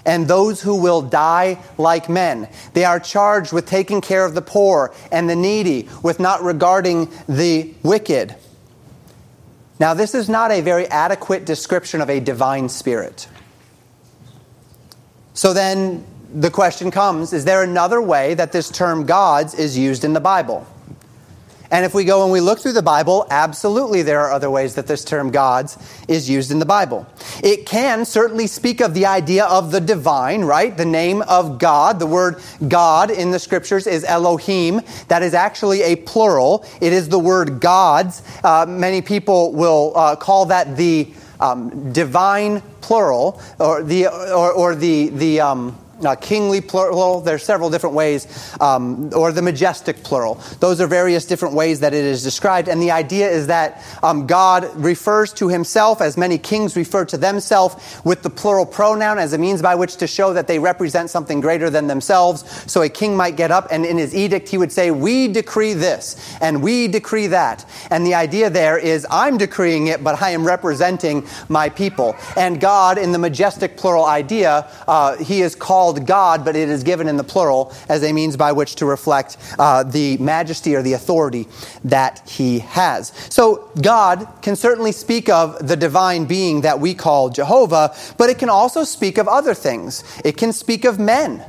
[0.04, 2.48] and those who will die like men.
[2.72, 7.10] They are charged with taking care of the poor and the needy, with not regarding
[7.28, 8.34] the wicked.
[9.78, 13.28] Now, this is not a very adequate description of a divine spirit.
[15.34, 20.04] So then the question comes is there another way that this term gods is used
[20.04, 20.66] in the Bible?
[21.72, 24.74] And if we go and we look through the Bible, absolutely there are other ways
[24.74, 27.06] that this term gods is used in the Bible.
[27.42, 30.76] It can certainly speak of the idea of the divine, right?
[30.76, 31.98] The name of God.
[31.98, 34.82] The word God in the scriptures is Elohim.
[35.08, 36.66] That is actually a plural.
[36.82, 38.22] It is the word gods.
[38.44, 44.74] Uh, many people will uh, call that the um, divine plural or the, or, or
[44.74, 47.20] the, the, um, uh, kingly plural.
[47.20, 48.26] There's several different ways,
[48.60, 50.34] um, or the majestic plural.
[50.60, 52.68] Those are various different ways that it is described.
[52.68, 57.16] And the idea is that um, God refers to himself as many kings refer to
[57.16, 61.10] themselves with the plural pronoun as a means by which to show that they represent
[61.10, 62.44] something greater than themselves.
[62.70, 65.74] So a king might get up and in his edict he would say, We decree
[65.74, 67.64] this and we decree that.
[67.90, 72.16] And the idea there is, I'm decreeing it, but I am representing my people.
[72.36, 76.68] And God, in the majestic plural idea, uh, he is called called God, but it
[76.68, 80.74] is given in the plural as a means by which to reflect uh, the majesty
[80.74, 81.46] or the authority
[81.84, 83.12] that he has.
[83.28, 88.38] So God can certainly speak of the divine being that we call Jehovah, but it
[88.38, 90.04] can also speak of other things.
[90.24, 91.44] It can speak of men.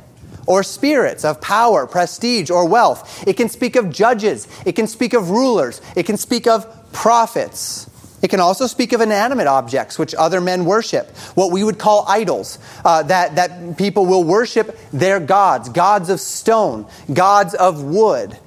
[0.46, 3.26] or spirits, of power, prestige, or wealth.
[3.26, 4.46] It can speak of judges.
[4.66, 5.80] It can speak of rulers.
[5.96, 7.90] It can speak of prophets.
[8.24, 12.06] It can also speak of inanimate objects which other men worship, what we would call
[12.08, 18.40] idols, uh, that, that people will worship their gods, gods of stone, gods of wood.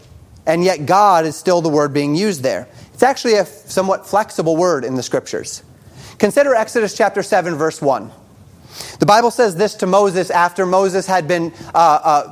[0.47, 2.69] And yet, God is still the word being used there.
[2.95, 5.63] It's actually a somewhat flexible word in the scriptures.
[6.19, 8.11] Consider Exodus chapter 7, verse 1.
[8.99, 12.29] The Bible says this to Moses after Moses had been uh, uh,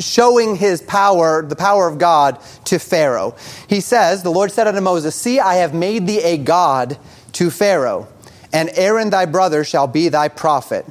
[0.00, 3.34] showing his power, the power of God, to Pharaoh.
[3.68, 6.98] He says, The Lord said unto Moses, See, I have made thee a God
[7.32, 8.08] to Pharaoh,
[8.52, 10.86] and Aaron thy brother shall be thy prophet.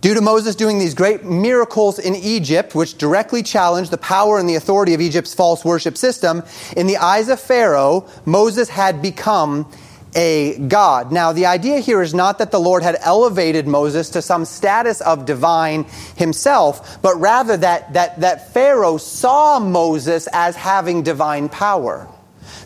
[0.00, 4.48] Due to Moses doing these great miracles in Egypt, which directly challenged the power and
[4.48, 6.44] the authority of Egypt's false worship system,
[6.76, 9.68] in the eyes of Pharaoh, Moses had become
[10.14, 11.12] a God.
[11.12, 15.00] Now, the idea here is not that the Lord had elevated Moses to some status
[15.00, 15.84] of divine
[16.16, 22.08] himself, but rather that, that, that Pharaoh saw Moses as having divine power.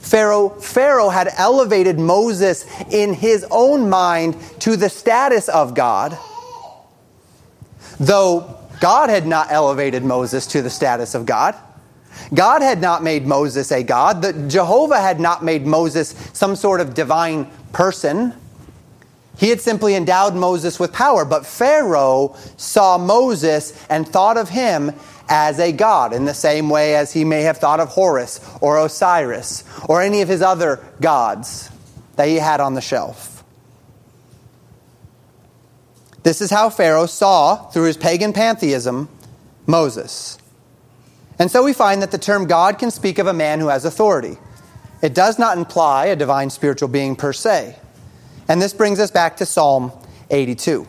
[0.01, 6.19] Pharaoh, Pharaoh had elevated Moses in his own mind to the status of God
[7.99, 11.55] though God had not elevated Moses to the status of God.
[12.35, 14.23] God had not made Moses a God.
[14.23, 18.35] The, Jehovah had not made Moses some sort of divine person.
[19.39, 21.25] He had simply endowed Moses with power.
[21.25, 24.93] But Pharaoh saw Moses and thought of him
[25.29, 28.79] as a god in the same way as he may have thought of Horus or
[28.79, 31.71] Osiris or any of his other gods
[32.17, 33.43] that he had on the shelf.
[36.23, 39.09] This is how Pharaoh saw, through his pagan pantheism,
[39.67, 40.39] Moses.
[41.39, 43.85] And so we find that the term God can speak of a man who has
[43.85, 44.39] authority.
[45.03, 47.77] It does not imply a divine spiritual being per se.
[48.49, 49.93] And this brings us back to Psalm
[50.31, 50.87] 82.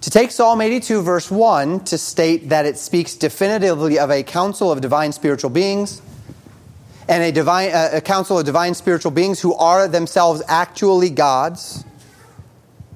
[0.00, 4.72] To take Psalm 82, verse 1, to state that it speaks definitively of a council
[4.72, 6.00] of divine spiritual beings,
[7.08, 11.84] and a, divine, uh, a council of divine spiritual beings who are themselves actually gods,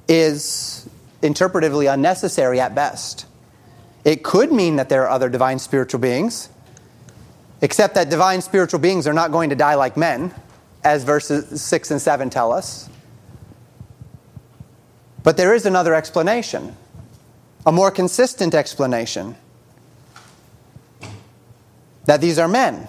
[0.07, 0.89] is
[1.21, 3.26] interpretively unnecessary at best.
[4.07, 6.47] It could mean that there are other divine spiritual beings,
[7.61, 10.33] except that divine spiritual beings are not going to die like men,
[10.81, 12.87] as verses 6 and 7 tell us.
[15.23, 16.73] But there is another explanation,
[17.65, 19.35] a more consistent explanation
[22.05, 22.87] that these are men.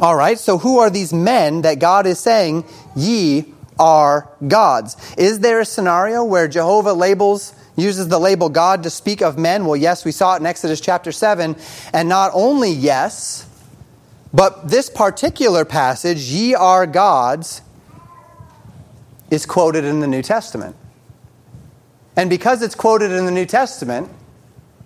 [0.00, 2.64] All right, so who are these men that God is saying,
[2.96, 4.96] ye are gods.
[5.16, 9.66] Is there a scenario where Jehovah labels uses the label God to speak of men?
[9.66, 11.56] Well, yes, we saw it in Exodus chapter 7.
[11.92, 13.48] And not only yes,
[14.32, 17.62] but this particular passage, ye are gods,
[19.30, 20.76] is quoted in the New Testament.
[22.16, 24.08] And because it's quoted in the New Testament,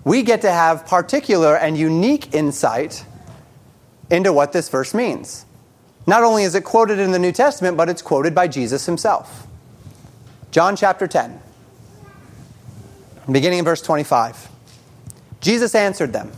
[0.05, 3.05] we get to have particular and unique insight
[4.11, 5.45] into what this verse means.
[6.07, 9.47] Not only is it quoted in the New Testament, but it's quoted by Jesus himself.
[10.51, 11.39] John chapter 10,
[13.35, 14.49] beginning in verse 25.
[15.41, 16.33] Jesus answered them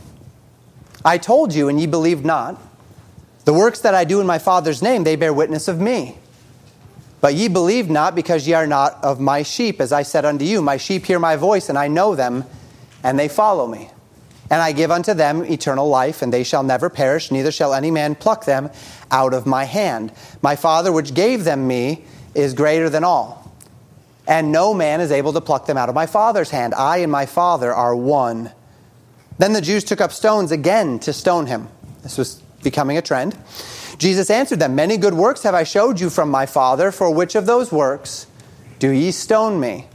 [1.03, 2.61] I told you, and ye believed not.
[3.45, 6.17] The works that I do in my Father's name, they bear witness of me.
[7.21, 10.45] But ye believe not, because ye are not of my sheep, as I said unto
[10.45, 10.61] you.
[10.61, 12.45] My sheep hear my voice, and I know them,
[13.03, 13.89] and they follow me.
[14.51, 17.89] And I give unto them eternal life, and they shall never perish, neither shall any
[17.89, 18.69] man pluck them
[19.09, 20.11] out of my hand.
[20.41, 23.40] My Father, which gave them me, is greater than all.
[24.27, 26.73] And no man is able to pluck them out of my Father's hand.
[26.73, 28.51] I and my Father are one.
[29.37, 31.67] Then the Jews took up stones again to stone him.
[32.03, 33.35] This was becoming a trend.
[33.97, 36.91] Jesus answered them, Many good works have I showed you from my Father.
[36.91, 38.27] For which of those works
[38.79, 39.87] do ye stone me?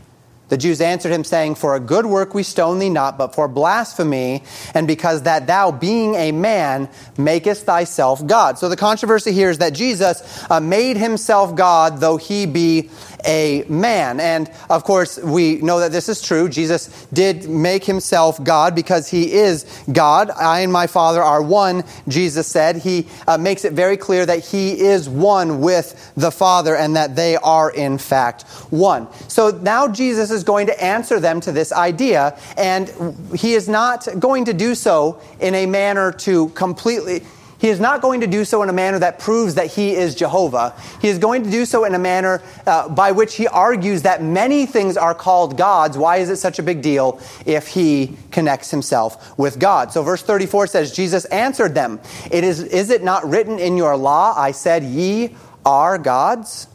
[0.49, 3.49] The Jews answered him, saying, For a good work we stone thee not, but for
[3.49, 8.57] blasphemy, and because that thou, being a man, makest thyself God.
[8.59, 12.91] So the controversy here is that Jesus uh, made himself God, though he be
[13.25, 14.21] a man.
[14.21, 16.49] And of course, we know that this is true.
[16.49, 20.31] Jesus did make himself God because he is God.
[20.31, 22.77] I and my Father are one, Jesus said.
[22.77, 27.17] He uh, makes it very clear that he is one with the Father and that
[27.17, 29.09] they are, in fact, one.
[29.29, 32.89] So now Jesus is going to answer them to this idea, and
[33.35, 37.23] he is not going to do so in a manner to completely
[37.59, 40.15] he is not going to do so in a manner that proves that he is
[40.15, 40.75] Jehovah.
[41.01, 44.23] He is going to do so in a manner uh, by which he argues that
[44.23, 45.97] many things are called gods.
[45.97, 49.93] Why is it such a big deal if he connects himself with God?
[49.93, 52.01] So verse 34 says, Jesus answered them,
[52.31, 55.35] it is, is it not written in your law, I said, ye
[55.65, 56.69] are gods?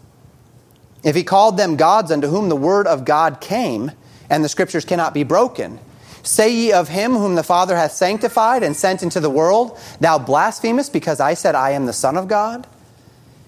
[1.04, 3.92] If he called them gods unto whom the word of God came,
[4.30, 5.78] and the scriptures cannot be broken,
[6.24, 10.20] Say ye of him whom the Father hath sanctified and sent into the world, Thou
[10.20, 12.68] blasphemest because I said I am the Son of God?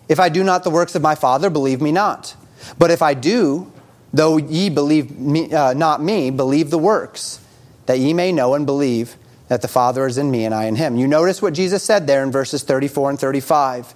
[0.10, 2.36] If I do not the works of my Father, believe me not.
[2.78, 3.72] But if I do,
[4.14, 7.40] though ye believe me, uh, not me, believe the works,
[7.86, 9.18] that ye may know and believe
[9.48, 10.98] that the Father is in me and I in him.
[10.98, 13.94] You notice what Jesus said there in verses 34 and 35.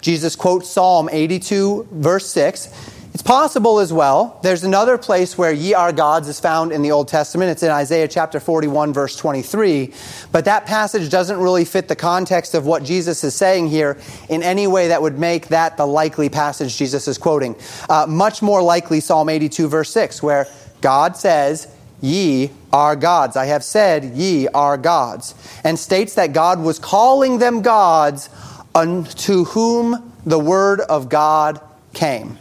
[0.00, 2.68] Jesus quotes Psalm 82, verse 6.
[3.12, 4.38] It's possible as well.
[4.42, 7.50] There's another place where ye are gods is found in the Old Testament.
[7.50, 9.92] It's in Isaiah chapter 41, verse 23.
[10.30, 13.98] But that passage doesn't really fit the context of what Jesus is saying here
[14.28, 17.56] in any way that would make that the likely passage Jesus is quoting.
[17.88, 20.46] Uh, much more likely, Psalm 82, verse 6, where
[20.80, 21.66] God says,
[22.00, 23.36] Ye are gods.
[23.36, 25.34] I have said, Ye are gods.
[25.64, 28.30] And states that God was calling them gods
[28.72, 31.60] unto whom the word of God
[31.92, 32.38] came.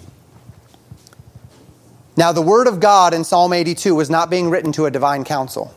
[2.20, 5.24] Now, the word of God in Psalm 82 was not being written to a divine
[5.24, 5.74] council.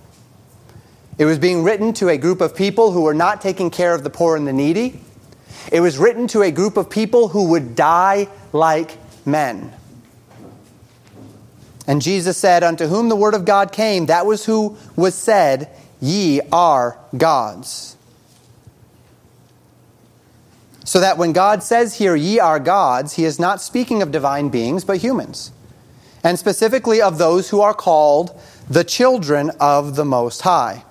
[1.16, 4.02] It was being written to a group of people who were not taking care of
[4.02, 5.00] the poor and the needy.
[5.70, 9.72] It was written to a group of people who would die like men.
[11.86, 15.70] And Jesus said, Unto whom the word of God came, that was who was said,
[16.00, 17.96] Ye are gods.
[20.84, 24.48] So that when God says here, Ye are gods, he is not speaking of divine
[24.48, 25.52] beings, but humans
[26.24, 30.84] and specifically of those who are called the children of the Most High.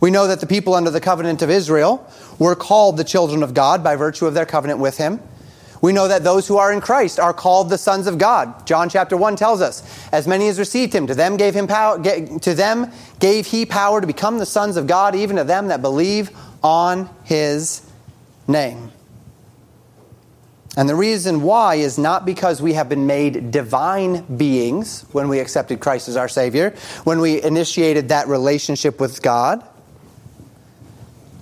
[0.00, 2.08] We know that the people under the covenant of Israel
[2.38, 5.20] were called the children of God by virtue of their covenant with Him.
[5.82, 8.66] We know that those who are in Christ are called the sons of God.
[8.66, 12.00] John chapter 1 tells us, as many as received him, to them gave him power
[12.00, 15.82] to them gave he power to become the sons of God, even to them that
[15.82, 16.30] believe
[16.62, 17.82] on his
[18.46, 18.92] name.
[20.76, 25.38] And the reason why is not because we have been made divine beings when we
[25.38, 29.62] accepted Christ as our Savior, when we initiated that relationship with God,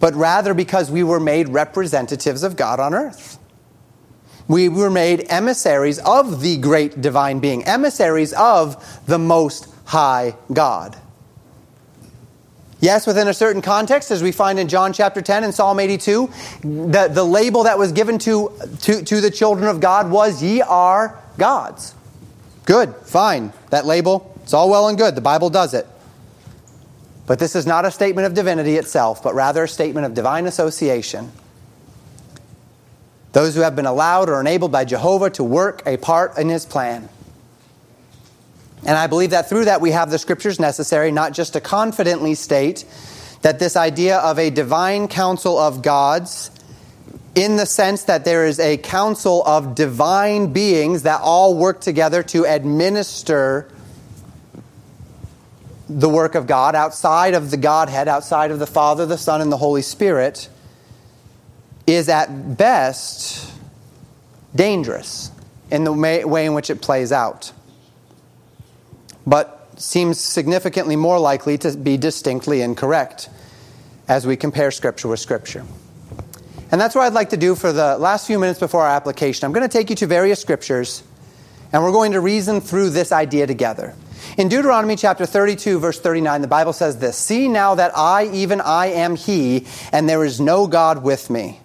[0.00, 3.38] but rather because we were made representatives of God on earth.
[4.48, 10.96] We were made emissaries of the great divine being, emissaries of the Most High God.
[12.80, 16.30] Yes, within a certain context, as we find in John chapter 10 and Psalm 82,
[16.62, 18.50] the, the label that was given to,
[18.80, 21.94] to, to the children of God was, Ye are gods.
[22.64, 23.52] Good, fine.
[23.68, 25.14] That label, it's all well and good.
[25.14, 25.86] The Bible does it.
[27.26, 30.46] But this is not a statement of divinity itself, but rather a statement of divine
[30.46, 31.30] association.
[33.32, 36.66] Those who have been allowed or enabled by Jehovah to work a part in his
[36.66, 37.08] plan.
[38.86, 42.34] And I believe that through that we have the scriptures necessary, not just to confidently
[42.34, 42.84] state
[43.42, 46.50] that this idea of a divine council of gods,
[47.34, 52.22] in the sense that there is a council of divine beings that all work together
[52.22, 53.70] to administer
[55.88, 59.50] the work of God outside of the Godhead, outside of the Father, the Son, and
[59.50, 60.48] the Holy Spirit,
[61.86, 63.52] is at best
[64.54, 65.30] dangerous
[65.70, 67.52] in the way in which it plays out
[69.30, 73.30] but seems significantly more likely to be distinctly incorrect
[74.08, 75.64] as we compare Scripture with Scripture.
[76.72, 79.46] And that's what I'd like to do for the last few minutes before our application.
[79.46, 81.04] I'm going to take you to various Scriptures,
[81.72, 83.94] and we're going to reason through this idea together.
[84.36, 88.60] In Deuteronomy chapter 32, verse 39, the Bible says this See now that I, even
[88.60, 91.60] I, am He, and there is no God with me.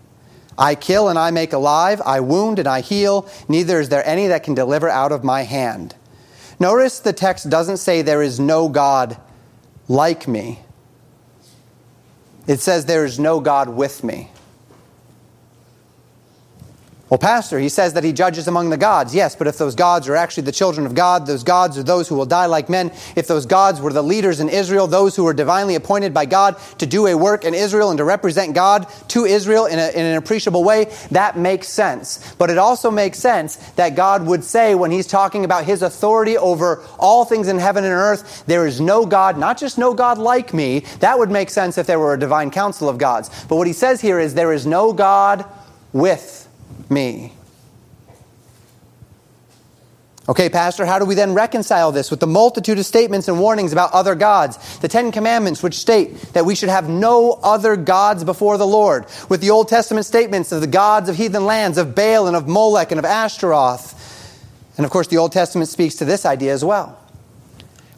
[0.55, 4.27] I kill and I make alive, I wound and I heal, neither is there any
[4.27, 5.95] that can deliver out of my hand.
[6.59, 9.17] Notice the text doesn't say there is no God
[9.87, 10.59] like me.
[12.47, 14.31] It says there is no God with me.
[17.07, 19.13] Well, Pastor, he says that he judges among the gods.
[19.13, 22.07] Yes, but if those gods are actually the children of God, those gods are those
[22.07, 22.91] who will die like men.
[23.15, 26.57] If those gods were the leaders in Israel, those who were divinely appointed by God
[26.79, 30.03] to do a work in Israel and to represent God to Israel in, a, in
[30.03, 32.33] an appreciable way, that makes sense.
[32.39, 36.39] But it also makes sense that God would say when he's talking about his authority
[36.39, 40.17] over all things in heaven and earth, there is no God, not just no God
[40.17, 40.79] like me.
[41.01, 43.29] That would make sense if there were a divine council of gods.
[43.47, 45.45] But what he says here is there is no God
[45.93, 46.44] with
[46.89, 47.31] me.
[50.27, 53.71] Okay, Pastor, how do we then reconcile this with the multitude of statements and warnings
[53.71, 54.79] about other gods?
[54.79, 59.05] The Ten Commandments, which state that we should have no other gods before the Lord,
[59.29, 62.47] with the Old Testament statements of the gods of heathen lands, of Baal and of
[62.47, 63.93] Molech and of Ashtaroth.
[64.77, 66.99] And of course, the Old Testament speaks to this idea as well.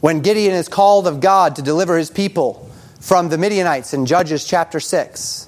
[0.02, 2.70] When Gideon is called of God to deliver his people
[3.00, 5.47] from the Midianites in Judges chapter 6,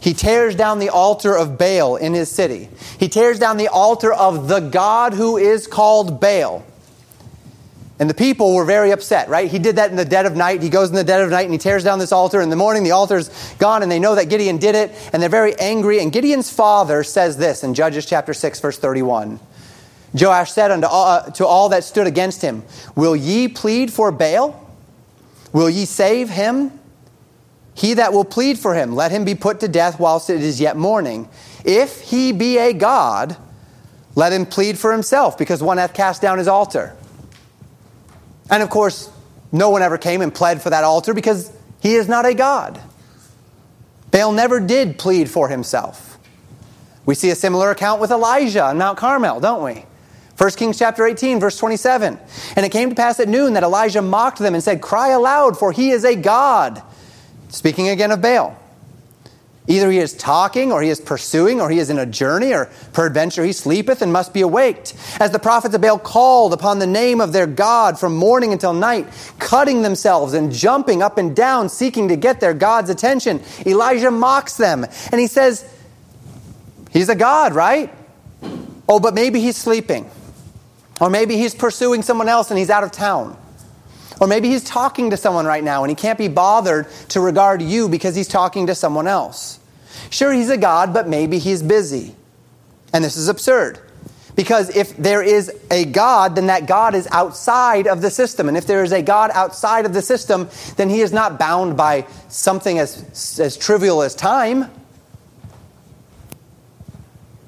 [0.00, 2.68] he tears down the altar of Baal in his city.
[2.98, 6.64] He tears down the altar of the God who is called Baal.
[8.00, 9.50] And the people were very upset, right?
[9.50, 10.62] He did that in the dead of night.
[10.62, 12.40] He goes in the dead of night and he tears down this altar.
[12.40, 13.28] In the morning, the altar's
[13.58, 15.98] gone, and they know that Gideon did it, and they're very angry.
[15.98, 19.40] And Gideon's father says this in Judges chapter 6, verse 31.
[20.14, 22.62] Joash said unto all, uh, to all that stood against him,
[22.94, 24.64] Will ye plead for Baal?
[25.52, 26.78] Will ye save him?
[27.78, 30.60] He that will plead for him, let him be put to death whilst it is
[30.60, 31.28] yet morning.
[31.64, 33.36] If he be a God,
[34.16, 36.96] let him plead for himself, because one hath cast down his altar.
[38.50, 39.08] And of course,
[39.52, 42.80] no one ever came and pled for that altar because he is not a God.
[44.10, 46.18] Baal never did plead for himself.
[47.06, 49.84] We see a similar account with Elijah on Mount Carmel, don't we?
[50.36, 52.18] 1 Kings chapter 18, verse 27.
[52.56, 55.56] And it came to pass at noon that Elijah mocked them and said, Cry aloud,
[55.56, 56.82] for he is a God.
[57.48, 58.56] Speaking again of Baal.
[59.66, 62.70] Either he is talking, or he is pursuing, or he is in a journey, or
[62.94, 64.94] peradventure he sleepeth and must be awaked.
[65.20, 68.72] As the prophets of Baal called upon the name of their God from morning until
[68.72, 69.06] night,
[69.38, 74.56] cutting themselves and jumping up and down, seeking to get their God's attention, Elijah mocks
[74.56, 74.86] them.
[75.12, 75.70] And he says,
[76.90, 77.92] He's a God, right?
[78.88, 80.10] Oh, but maybe he's sleeping.
[80.98, 83.36] Or maybe he's pursuing someone else and he's out of town.
[84.20, 87.62] Or maybe he's talking to someone right now and he can't be bothered to regard
[87.62, 89.60] you because he's talking to someone else.
[90.10, 92.14] Sure, he's a God, but maybe he's busy.
[92.92, 93.78] And this is absurd.
[94.34, 98.48] Because if there is a God, then that God is outside of the system.
[98.48, 101.76] And if there is a God outside of the system, then he is not bound
[101.76, 104.70] by something as, as trivial as time.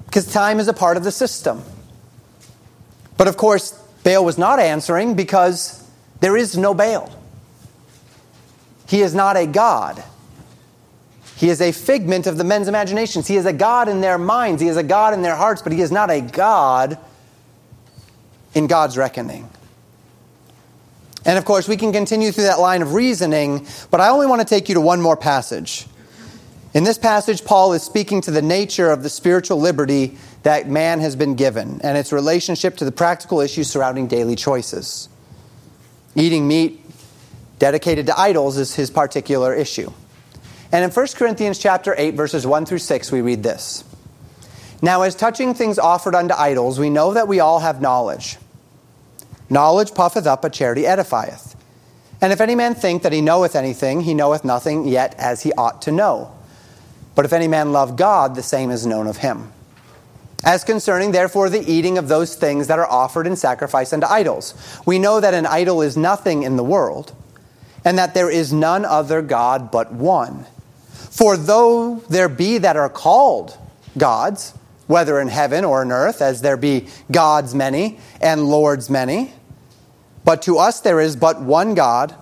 [0.05, 1.63] Because time is a part of the system.
[3.17, 3.71] But of course,
[4.03, 5.80] Baal was not answering because
[6.21, 7.13] there is no Baal.
[8.87, 10.03] He is not a God.
[11.35, 13.27] He is a figment of the men's imaginations.
[13.27, 14.61] He is a God in their minds.
[14.61, 16.97] He is a God in their hearts, but he is not a God
[18.53, 19.49] in God's reckoning.
[21.25, 24.41] And of course, we can continue through that line of reasoning, but I only want
[24.41, 25.87] to take you to one more passage.
[26.73, 30.99] In this passage, Paul is speaking to the nature of the spiritual liberty that man
[30.99, 35.09] has been given and its relationship to the practical issues surrounding daily choices.
[36.15, 36.83] Eating meat
[37.59, 39.91] dedicated to idols is his particular issue.
[40.71, 43.83] And in 1 Corinthians chapter 8 verses 1 through 6 we read this.
[44.81, 48.37] Now as touching things offered unto idols we know that we all have knowledge.
[49.49, 51.55] Knowledge puffeth up, but charity edifieth.
[52.21, 55.51] And if any man think that he knoweth anything, he knoweth nothing yet as he
[55.53, 56.31] ought to know.
[57.15, 59.51] But if any man love God, the same is known of him.
[60.43, 64.55] As concerning, therefore, the eating of those things that are offered in sacrifice unto idols,
[64.85, 67.13] we know that an idol is nothing in the world,
[67.85, 70.45] and that there is none other God but one.
[71.11, 73.57] For though there be that are called
[73.97, 74.53] gods,
[74.87, 79.33] whether in heaven or in earth, as there be gods many and lords many,
[80.23, 82.15] but to us there is but one God,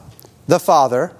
[0.48, 1.14] the Father,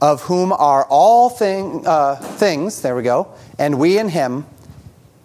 [0.00, 4.46] of whom are all thing, uh, things, there we go, and we in him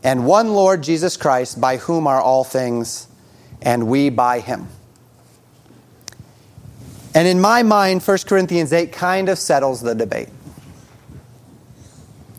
[0.04, 3.08] and one Lord Jesus Christ, by whom are all things,
[3.62, 4.68] and we by him.
[7.14, 10.30] And in my mind, 1 Corinthians 8 kind of settles the debate.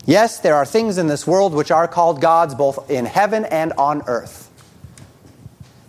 [0.07, 3.73] Yes, there are things in this world which are called gods both in heaven and
[3.75, 4.49] on earth.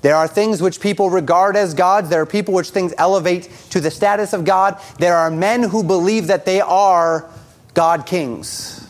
[0.01, 2.09] There are things which people regard as gods.
[2.09, 4.82] There are people which things elevate to the status of God.
[4.97, 7.30] There are men who believe that they are
[7.74, 8.88] God kings,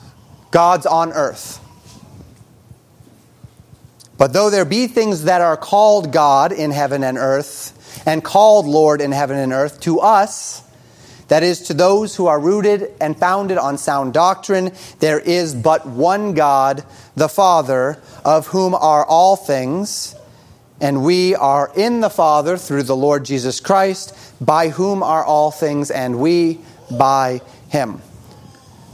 [0.52, 1.60] gods on earth.
[4.20, 8.68] But though there be things that are called God in heaven and earth, and called
[8.68, 10.62] Lord in heaven and earth, to us,
[11.30, 15.88] that is, to those who are rooted and founded on sound doctrine, there is but
[15.88, 16.84] one God,
[17.16, 20.16] the Father, of whom are all things,
[20.82, 24.14] and we are in the Father through the Lord Jesus Christ,
[24.44, 26.60] by whom are all things, and we
[26.92, 28.02] by him.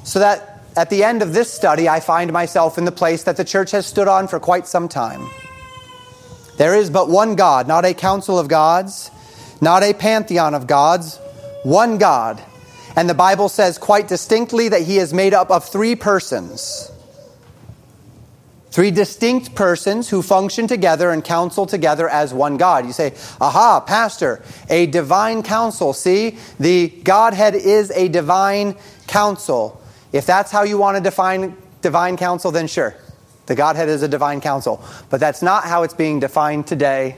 [0.03, 3.37] So that at the end of this study, I find myself in the place that
[3.37, 5.29] the church has stood on for quite some time.
[6.57, 9.11] There is but one God, not a council of gods,
[9.61, 11.17] not a pantheon of gods,
[11.63, 12.41] one God.
[12.95, 16.91] And the Bible says quite distinctly that he is made up of three persons.
[18.71, 22.85] Three distinct persons who function together and counsel together as one God.
[22.85, 25.93] You say, aha, Pastor, a divine council.
[25.93, 28.75] See, the Godhead is a divine
[29.07, 29.81] council.
[30.15, 32.95] If that's how you want to define divine counsel, then sure.
[33.47, 34.81] The Godhead is a divine counsel.
[35.09, 37.17] But that's not how it's being defined today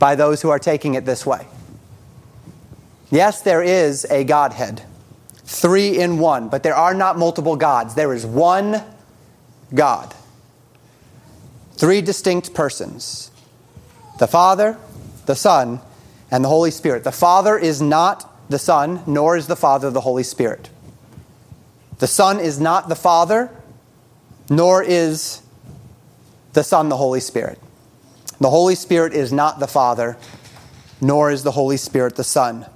[0.00, 1.46] by those who are taking it this way.
[3.12, 4.82] Yes, there is a Godhead,
[5.44, 7.94] three in one, but there are not multiple gods.
[7.94, 8.82] There is one
[9.72, 10.12] God,
[11.74, 13.30] three distinct persons
[14.18, 14.76] the Father,
[15.26, 15.78] the Son,
[16.28, 17.04] and the Holy Spirit.
[17.04, 20.70] The Father is not the Son, nor is the Father the Holy Spirit.
[21.98, 23.50] The Son is not the Father,
[24.50, 25.42] nor is
[26.52, 27.58] the Son the Holy Spirit.
[28.40, 30.16] The Holy Spirit is not the Father,
[31.00, 32.66] nor is the Holy Spirit the Son.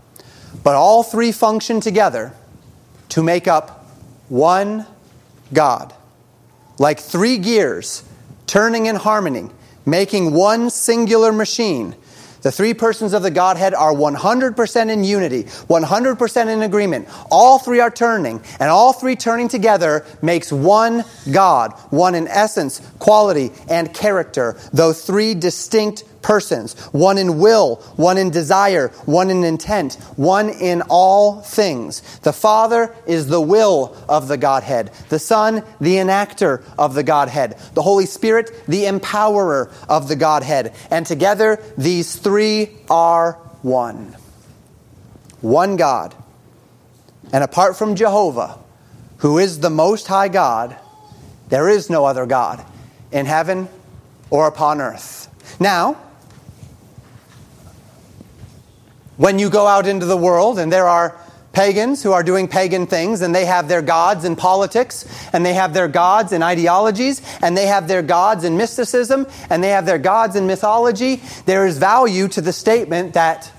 [0.62, 2.32] But all three function together
[3.10, 3.86] to make up
[4.28, 4.86] one
[5.52, 5.94] God.
[6.78, 8.04] Like three gears
[8.46, 9.50] turning in harmony,
[9.84, 11.94] making one singular machine
[12.43, 17.09] the three persons of the Godhead are 100% in unity, 100% in agreement.
[17.30, 22.80] All three are turning, and all three turning together makes one God, one in essence,
[22.99, 29.43] quality, and character, though three distinct persons one in will, one in desire, one in
[29.45, 32.18] intent, one in all things.
[32.18, 37.59] The Father is the will of the Godhead, the Son, the enactor of the Godhead,
[37.72, 40.74] the Holy Spirit, the empowerer of the Godhead.
[40.91, 44.14] And together, these three are one.
[45.41, 46.14] One God.
[47.33, 48.59] And apart from Jehovah,
[49.18, 50.76] who is the Most High God,
[51.49, 52.62] there is no other God
[53.11, 53.66] in heaven
[54.29, 55.24] or upon earth.
[55.59, 55.97] Now,
[59.18, 61.18] when you go out into the world and there are
[61.52, 65.54] pagans who are doing pagan things and they have their gods in politics and they
[65.54, 69.84] have their gods in ideologies and they have their gods in mysticism and they have
[69.84, 73.52] their gods in mythology, there is value to the statement that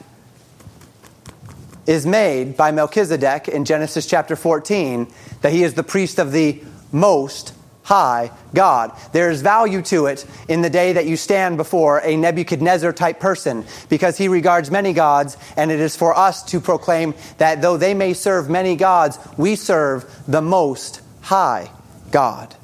[1.85, 6.63] is made by Melchizedek in Genesis chapter 14 that he is the priest of the
[6.93, 7.53] most
[7.89, 8.91] high God.
[9.13, 13.65] There's value to it in the day that you stand before a Nebuchadnezzar type person
[13.89, 17.95] because he regards many gods, and it is for us to proclaim that though they
[17.95, 21.71] may serve many gods, we serve the most high
[22.11, 22.55] God.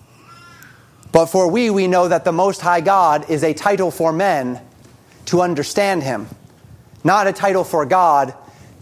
[1.11, 4.61] But for we, we know that the most high God is a title for men
[5.25, 6.27] to understand him,
[7.03, 8.35] not a title for God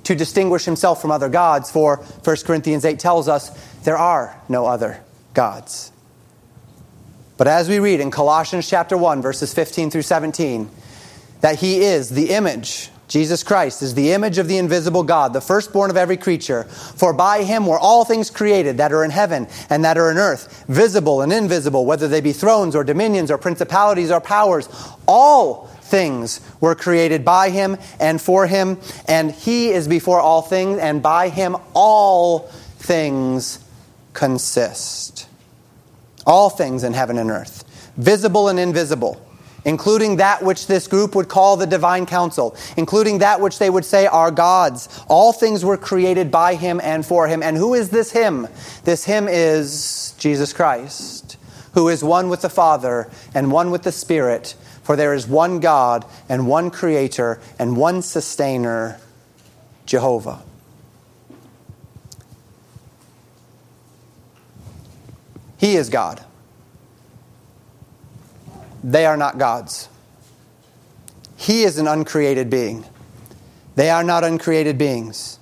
[0.03, 3.49] to distinguish himself from other gods, for 1 Corinthians 8 tells us
[3.85, 5.01] there are no other
[5.33, 5.92] gods.
[7.37, 10.69] But as we read in Colossians chapter 1, verses 15 through 17,
[11.41, 15.41] that he is the image, Jesus Christ is the image of the invisible God, the
[15.41, 16.63] firstborn of every creature.
[16.63, 20.17] For by him were all things created that are in heaven and that are in
[20.17, 24.69] earth, visible and invisible, whether they be thrones or dominions or principalities or powers.
[25.07, 30.79] All things were created by him and for him, and he is before all things,
[30.79, 32.39] and by him all
[32.79, 33.59] things
[34.13, 35.27] consist.
[36.25, 37.63] All things in heaven and earth,
[37.97, 39.21] visible and invisible,
[39.65, 43.85] including that which this group would call the divine council, including that which they would
[43.85, 44.87] say are gods.
[45.07, 47.43] All things were created by him and for him.
[47.43, 48.47] And who is this him?
[48.83, 51.37] This him is Jesus Christ,
[51.73, 54.55] who is one with the Father and one with the Spirit.
[54.83, 58.99] For there is one God and one Creator and one Sustainer,
[59.85, 60.43] Jehovah.
[65.63, 66.21] He is God.
[68.83, 69.87] They are not gods.
[71.37, 72.83] He is an uncreated being.
[73.75, 75.39] They are not uncreated beings.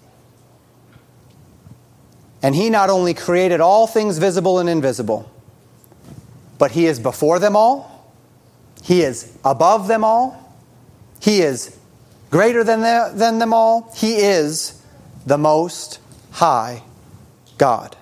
[2.43, 5.27] And He not only created all things visible and invisible,
[6.59, 8.13] but He is before them all,
[8.83, 10.55] He is above them all,
[11.19, 11.75] He is
[12.29, 14.83] greater than, the, than them all, He is
[15.25, 15.97] the Most
[16.29, 16.83] High
[17.57, 17.97] God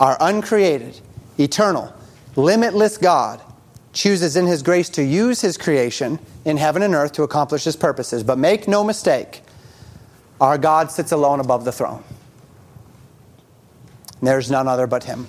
[0.00, 1.00] our uncreated,
[1.38, 1.92] eternal,
[2.36, 3.40] limitless God
[3.92, 7.76] chooses in His grace to use His creation in heaven and earth to accomplish His
[7.76, 8.22] purposes.
[8.22, 9.42] But make no mistake,
[10.40, 12.04] our God sits alone above the throne.
[14.22, 15.26] There's none other but Him.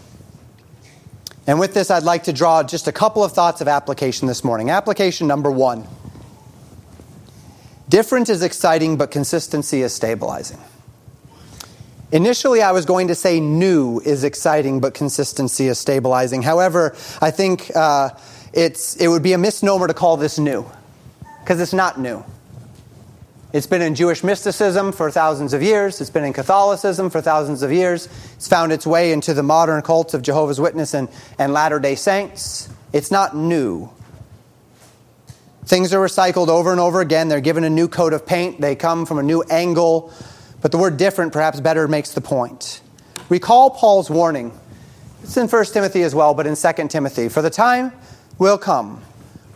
[1.47, 4.43] And with this, I'd like to draw just a couple of thoughts of application this
[4.43, 4.69] morning.
[4.69, 5.87] Application number one
[7.87, 10.59] different is exciting, but consistency is stabilizing.
[12.11, 16.41] Initially, I was going to say new is exciting, but consistency is stabilizing.
[16.41, 18.09] However, I think uh,
[18.51, 20.65] it's, it would be a misnomer to call this new,
[21.41, 22.23] because it's not new.
[23.51, 26.01] It's been in Jewish mysticism for thousands of years.
[26.01, 28.07] It's been in Catholicism for thousands of years.
[28.35, 31.95] It's found its way into the modern cults of Jehovah's Witness and, and Latter day
[31.95, 32.69] Saints.
[32.93, 33.89] It's not new.
[35.65, 37.27] Things are recycled over and over again.
[37.27, 38.61] They're given a new coat of paint.
[38.61, 40.11] They come from a new angle.
[40.61, 42.81] But the word different perhaps better makes the point.
[43.29, 44.57] Recall Paul's warning.
[45.23, 47.29] It's in 1 Timothy as well, but in 2 Timothy.
[47.29, 47.91] For the time
[48.37, 49.01] will come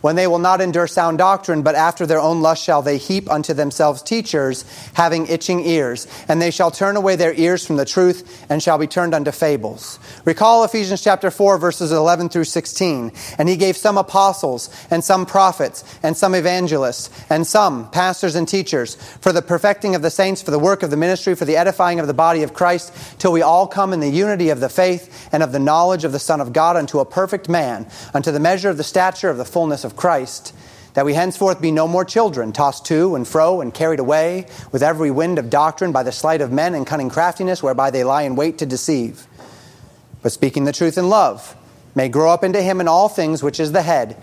[0.04, 3.30] when they will not endure sound doctrine, but after their own lust shall they heap
[3.30, 6.06] unto themselves teachers, having itching ears.
[6.28, 9.30] And they shall turn away their ears from the truth, and shall be turned unto
[9.30, 9.98] fables.
[10.26, 13.12] Recall Ephesians chapter 4, verses 11 through 16.
[13.38, 18.46] And he gave some apostles, and some prophets, and some evangelists, and some pastors and
[18.46, 21.56] teachers, for the perfecting of the saints, for the work of the ministry, for the
[21.56, 24.68] edifying of the body of Christ, till we all come in the unity of the
[24.68, 28.30] faith and of the knowledge of the Son of God, unto a perfect man, unto
[28.30, 30.54] the measure of the stature of the fullness Christ,
[30.94, 34.82] that we henceforth be no more children, tossed to and fro and carried away with
[34.82, 38.22] every wind of doctrine by the sleight of men and cunning craftiness, whereby they lie
[38.22, 39.26] in wait to deceive.
[40.22, 41.56] But speaking the truth in love,
[41.94, 44.16] may grow up into him in all things which is the head,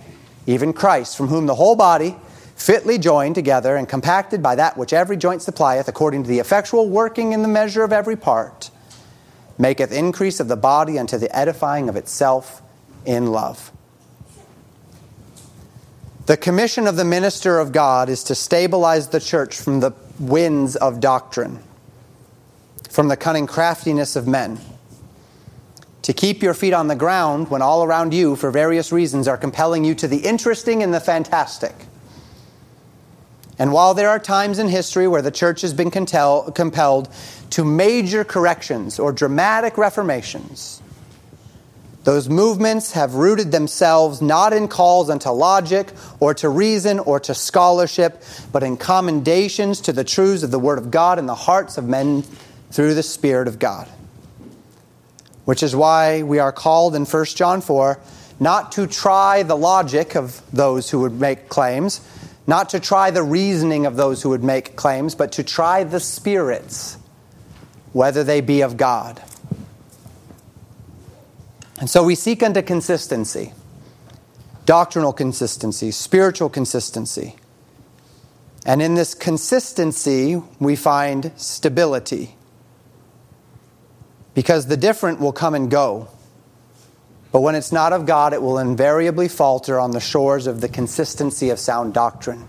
[0.45, 2.15] even Christ, from whom the whole body,
[2.55, 6.89] fitly joined together and compacted by that which every joint supplieth, according to the effectual
[6.89, 8.69] working in the measure of every part,
[9.57, 12.61] maketh increase of the body unto the edifying of itself
[13.05, 13.72] in love.
[16.28, 20.76] The commission of the minister of God is to stabilize the church from the winds
[20.76, 21.63] of doctrine,
[22.89, 24.59] from the cunning craftiness of men,
[26.03, 29.38] to keep your feet on the ground when all around you, for various reasons, are
[29.38, 31.74] compelling you to the interesting and the fantastic.
[33.57, 37.09] And while there are times in history where the church has been compelled
[37.51, 40.82] to major corrections or dramatic reformations,
[42.03, 47.35] those movements have rooted themselves not in calls unto logic or to reason or to
[47.35, 51.77] scholarship, but in commendations to the truths of the Word of God in the hearts
[51.77, 52.23] of men
[52.71, 53.87] through the Spirit of God.
[55.45, 57.99] Which is why we are called in 1 John 4
[58.41, 62.01] not to try the logic of those who would make claims,
[62.47, 65.99] not to try the reasoning of those who would make claims, but to try the
[65.99, 66.97] spirits,
[67.93, 69.21] whether they be of God.
[71.82, 73.53] And so we seek unto consistency,
[74.67, 77.36] doctrinal consistency, spiritual consistency.
[78.67, 82.36] And in this consistency, we find stability.
[84.36, 86.07] Because the different will come and go.
[87.32, 90.69] But when it's not of God, it will invariably falter on the shores of the
[90.69, 92.47] consistency of sound doctrine.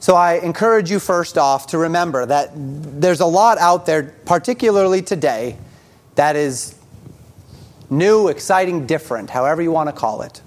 [0.00, 5.02] So I encourage you, first off, to remember that there's a lot out there, particularly
[5.02, 5.58] today,
[6.14, 6.74] that is
[7.92, 10.40] new, exciting, different, however you want to call it.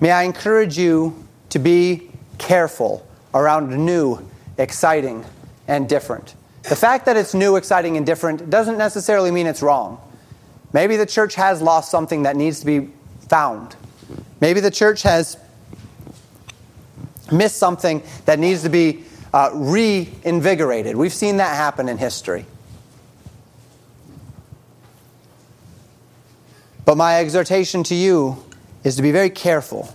[0.00, 4.26] May I encourage you to be careful around new,
[4.56, 5.24] exciting,
[5.68, 6.34] and different.
[6.62, 10.00] The fact that it's new, exciting, and different doesn't necessarily mean it's wrong.
[10.72, 12.90] Maybe the church has lost something that needs to be
[13.28, 13.76] found.
[14.40, 15.36] Maybe the church has
[17.32, 20.96] missed something that needs to be uh, reinvigorated.
[20.96, 22.46] We've seen that happen in history.
[26.86, 28.42] But my exhortation to you
[28.84, 29.92] is to be very careful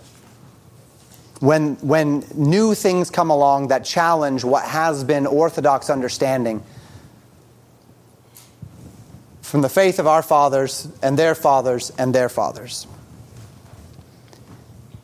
[1.40, 6.62] when, when new things come along that challenge what has been orthodox understanding
[9.42, 12.86] from the faith of our fathers and their fathers and their fathers.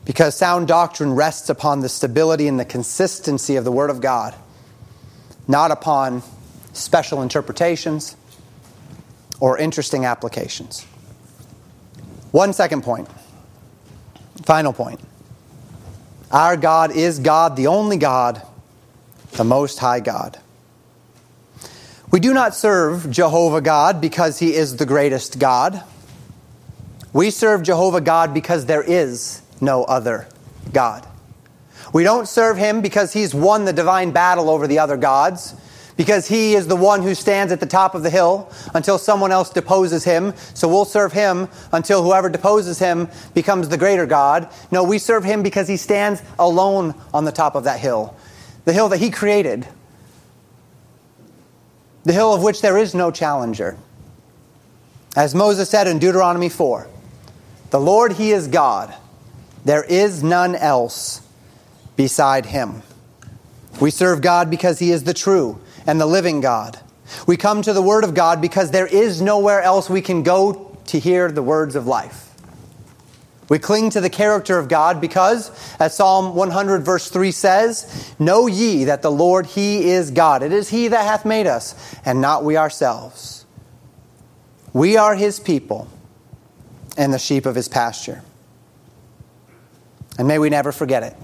[0.04, 4.36] Because sound doctrine rests upon the stability and the consistency of the Word of God,
[5.48, 6.22] not upon
[6.74, 8.18] special interpretations
[9.40, 10.86] or interesting applications.
[12.32, 13.08] One second point.
[14.44, 15.00] Final point.
[16.32, 18.42] Our God is God, the only God,
[19.32, 20.40] the Most High God.
[22.12, 25.84] We do not serve Jehovah God because he is the greatest God.
[27.14, 30.28] We serve Jehovah God because there is no other
[30.74, 31.06] God.
[31.94, 35.56] We don't serve him because he's won the divine battle over the other gods
[35.98, 39.32] because he is the one who stands at the top of the hill until someone
[39.32, 40.34] else deposes him.
[40.54, 44.48] So we'll serve him until whoever deposes him becomes the greater God.
[44.72, 48.16] No, we serve him because he stands alone on the top of that hill,
[48.66, 49.68] the hill that he created,
[52.04, 53.76] the hill of which there is no challenger.
[55.16, 56.88] As Moses said in Deuteronomy 4,
[57.72, 58.94] the Lord, he is God.
[59.66, 61.22] There is none else
[61.98, 62.84] beside him.
[63.82, 66.80] We serve God because he is the true and the living God.
[67.26, 70.78] We come to the Word of God because there is nowhere else we can go
[70.88, 72.26] to hear the words of life.
[73.50, 78.48] We cling to the character of God because, as Psalm 100, verse 3 says, Know
[78.48, 80.44] ye that the Lord, He is God.
[80.44, 83.46] It is He that hath made us, and not we ourselves.
[84.74, 85.88] We are His people
[86.98, 88.22] and the sheep of His pasture.
[90.20, 91.16] And may we never forget it.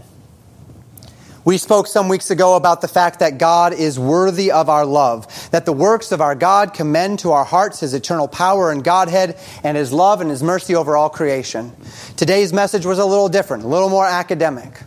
[1.45, 5.27] We spoke some weeks ago about the fact that God is worthy of our love,
[5.51, 9.37] that the works of our God commend to our hearts his eternal power and Godhead
[9.61, 11.73] and his love and his mercy over all creation.
[12.15, 14.83] Today's message was a little different, a little more academic.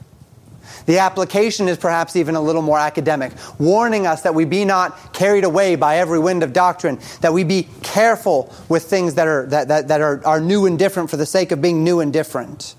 [0.87, 5.13] The application is perhaps even a little more academic, warning us that we be not
[5.13, 9.47] carried away by every wind of doctrine, that we be careful with things that are,
[9.47, 12.15] that, that, that are, are new and different for the sake of being new and
[12.15, 12.77] different.